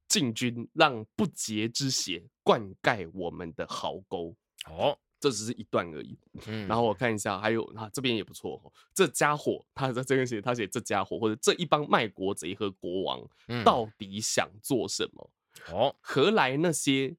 [0.07, 4.35] 进军，让不洁之血灌溉我们的壕沟。
[4.65, 6.17] 哦，这只是一段而已。
[6.47, 8.73] 嗯，然后我看一下，还有啊，这边也不错哦。
[8.93, 13.21] 这家伙，他在这边写，他写这家伙或者这一帮卖国贼和国王，
[13.63, 15.29] 到底想做什么？
[15.71, 17.15] 哦，何来那些？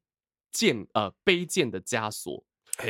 [0.53, 2.45] 剑呃，卑贱的枷锁，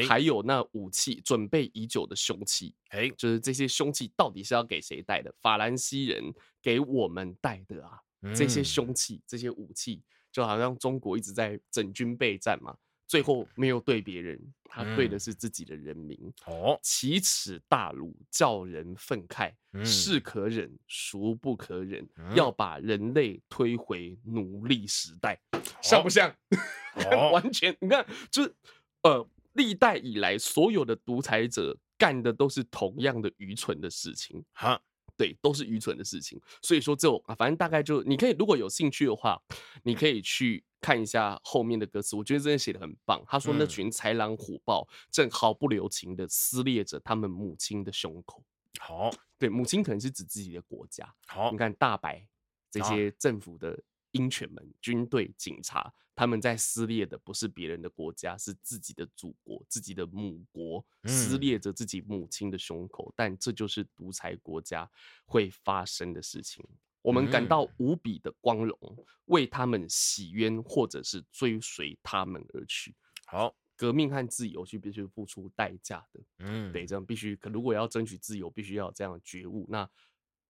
[0.08, 5.32] 还有那武器准备已久的凶器，哎就是这些凶器到底是要给谁带的？
[5.40, 7.98] 法兰西人给我们带的啊！
[8.22, 12.76] 嗯、这些凶器、这些武器，就好像中国一直在整军备战嘛，
[13.12, 16.18] 最后没有对别人，他对的是自己的人民。
[16.46, 19.52] 哦，奇耻大辱，叫人愤慨。
[19.84, 22.08] 是可忍，孰不可忍？
[22.34, 25.38] 要把人类推回奴隶时代，
[25.82, 26.34] 像不像？
[27.34, 28.54] 完全，你看，就是
[29.02, 34.42] 呃，历代以来所有的独裁者干的都是同样的愚蠢的事情。
[34.54, 34.80] 哈。
[35.16, 36.40] 对，都是愚蠢的事情。
[36.62, 39.40] 所以说，这种啊，反正大概就你可以，如果有兴趣的话，
[39.84, 42.16] 你可以去看一下后面的歌词。
[42.16, 43.22] 我觉得真的写的很棒。
[43.26, 48.42] 他说，那群豺狼虎豹正毫不留情的撕裂着他们母亲的胸口。
[48.80, 51.14] 好，对，母亲可能是指自己的国家。
[51.26, 52.26] 好，你看大白
[52.70, 53.78] 这些政府的
[54.12, 55.92] 鹰犬们、军队、警察。
[56.14, 63.08] 他们在撕裂的不是别人的国家，是自己的祖国、自己的母国，撕裂着自己母亲的胸口。
[63.08, 64.88] 嗯、但这就是独裁国家
[65.24, 66.62] 会发生的事情。
[67.00, 68.78] 我们感到无比的光荣，
[69.24, 72.94] 为他们洗冤，或者是追随他们而去。
[73.24, 76.20] 好，革命和自由是必须付出代价的。
[76.40, 77.34] 嗯，对，这样必须。
[77.36, 79.66] 可如果要争取自由，必须要有这样的觉悟。
[79.70, 79.88] 那。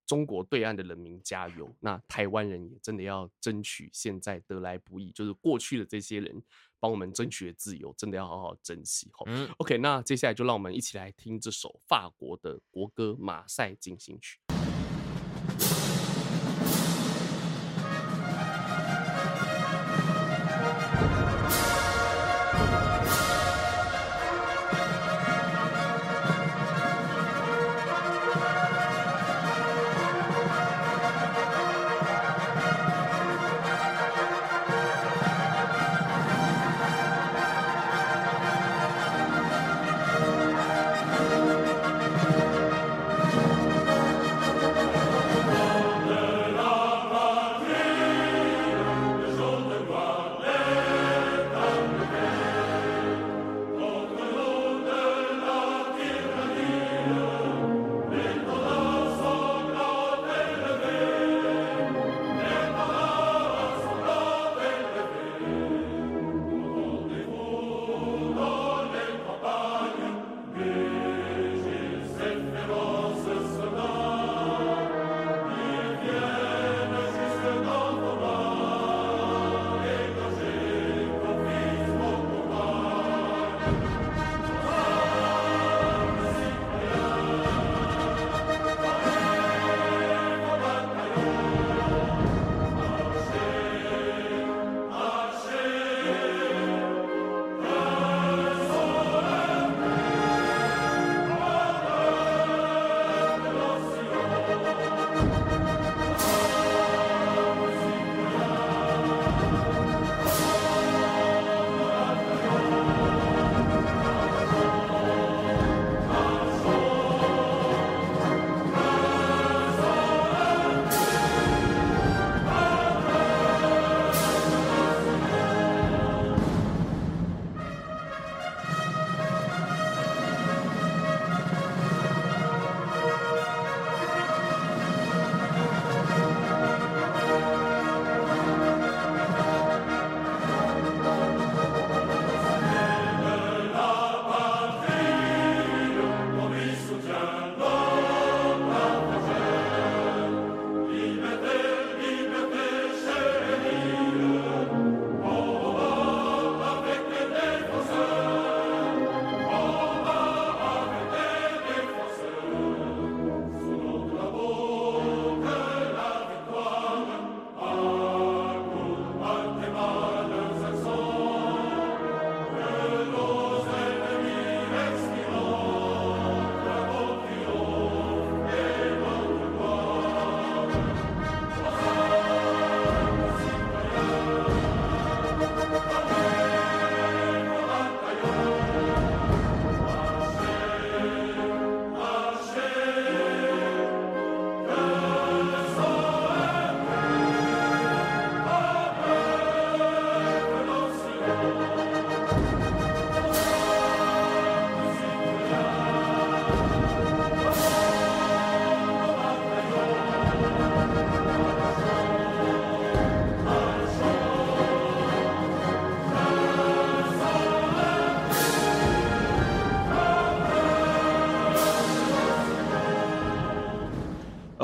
[0.07, 1.75] 中国对岸的人民加油！
[1.81, 6.43] 那台湾人也真的要争取现在得来不易，就是过去的这些人
[6.79, 9.09] 帮我们争取的自由，真的要好好珍惜。
[9.13, 14.39] 好，嗯，OK，那接下来就让我们一起来听这首法国的国歌《马赛进行曲》。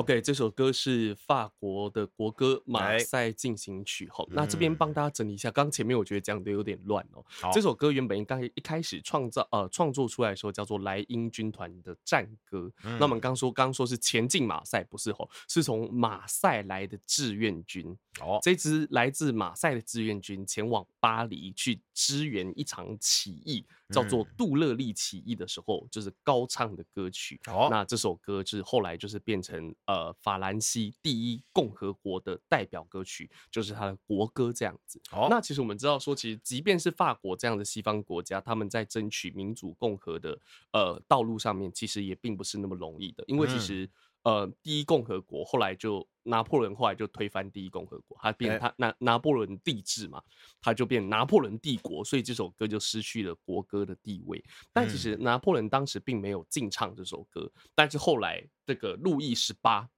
[0.08, 7.22] OK，这首歌是法国的国歌《马赛进行曲》哈，那这边帮大家整理一下，刚前面我觉得讲的有点乱哦。
[7.52, 12.72] 这首歌原本应该一开始创造呃创作出来的时候叫做莱茵军团的战歌。
[12.82, 17.94] 那我们刚说刚说是前进马赛，不是吼，是从马赛来的志愿军。
[18.20, 27.40] 哦，这支来自马赛的志愿军前往巴黎去支援一场起义，叫做杜勒利起义的时候，就是高唱的歌曲。
[27.46, 35.00] 哦，那这首歌就是后来就是变成呃法兰西第一共和国的代表歌曲，就是他的国歌这样子。
[35.12, 40.38] 哦，那其实我们知道说，其实即便是法国这样的西方国家，他们在争取民主共和的
[40.72, 43.84] 呃道路上面，其实也并不是那么容易的，因为其实。
[43.84, 43.90] 嗯
[44.24, 50.22] 呃，第一共和国后来就拿破仑后来就推翻第一共和国，他变他拿拿破仑帝制嘛，
[50.60, 54.44] 他就变拿破仑帝国，所以这首歌就失去了国歌的地位。
[54.72, 59.88] 但其实拿破仑当时并没有禁唱这首歌，但是后来这个路易十八，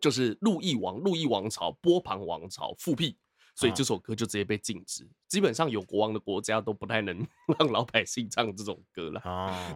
[0.00, 3.16] 就是路易王，路易王朝波旁王朝复辟。
[3.58, 7.26] 所以这首歌就直接被禁止，基本上有国王的国家都不太能
[7.58, 9.20] 让老百姓唱这种歌了。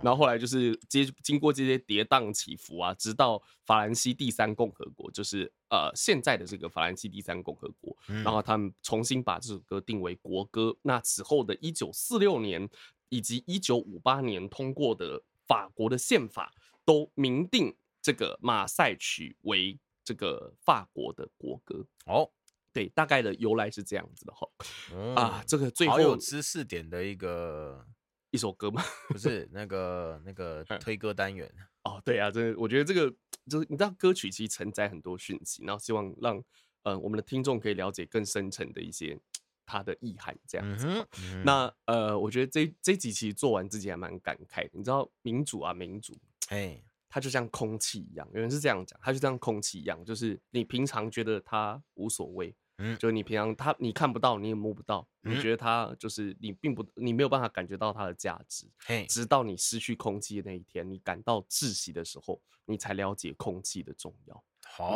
[0.01, 10.77] 然后后来就是接经过这些跌宕起伏啊，直到法兰西第三共和国，就是呃现在的这个法兰西第三共和国，然后他们重新把这首歌定为国歌。
[10.83, 12.69] 那此后的一九四六年
[13.09, 16.55] 以及一九五八年通过的法国的宪法，
[16.85, 21.85] 都明定这个马赛曲为这个法国的国歌。
[22.07, 22.31] 哦。
[22.73, 24.49] 对，大概的由来是这样子的哈。
[24.93, 27.87] 嗯、啊，这个最后有知识点的一个
[28.31, 28.83] 一首歌吗？
[29.09, 31.53] 不是那个那个推歌单元
[31.85, 32.01] 哦。
[32.05, 33.15] 对啊，这我觉得这个
[33.51, 36.43] 就是你知道，歌曲其实承载很多讯息，然后希望让
[36.83, 39.19] 呃我们的听众可以了解更深层的一些
[39.67, 40.87] 它的意涵这样子。
[40.87, 44.71] 嗯嗯、那呃，我觉得这这几期做完自己还蛮感慨的。
[44.73, 46.19] 你知道民主啊，民主，
[46.49, 46.83] 哎。
[47.15, 58.67] 它就像空气一样，有人是这样讲，它就像空气一样，就是你平常觉得它无所谓，嗯，就是你平常它你看不到，你也摸不到，你觉得它就是你并不你没有办法感觉到它的价值，
[59.09, 64.45] 直到你失去空气的那一天，你感到窒息的时候，你才了解空气的重要，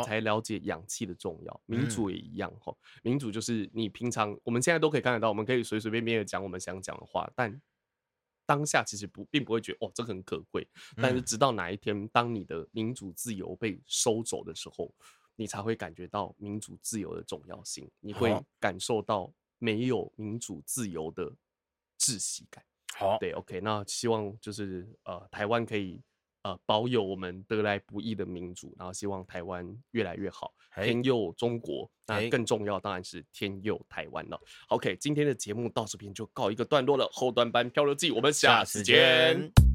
[0.03, 1.61] 才了解氧气的重要。
[1.65, 7.61] 民主也一样哈，民主就是你平常我们现在都可以看得到，我们可以随随便便的讲我们想讲的话，但。
[8.49, 10.65] 当下其实不并不会觉得哦，这个很可贵，
[10.95, 14.89] 但是直到哪一天，当你的民主自由被收走的时候，
[15.37, 21.31] 你才会感觉到民主自由的重要性，你会感受到没有民主自由的
[21.97, 22.61] 窒息感。
[22.93, 26.01] 好，对，OK，那希望就是呃，台湾可以。
[26.43, 31.89] 呃，保有我们得来不易的民主，然后希望台湾越来越好，天佑中国。
[32.05, 34.39] 那更重要当然是天佑台湾了。
[34.69, 37.09] OK，今天的节目到这边就告一个段落了。
[37.11, 39.66] 后端班漂流记，我们下次见。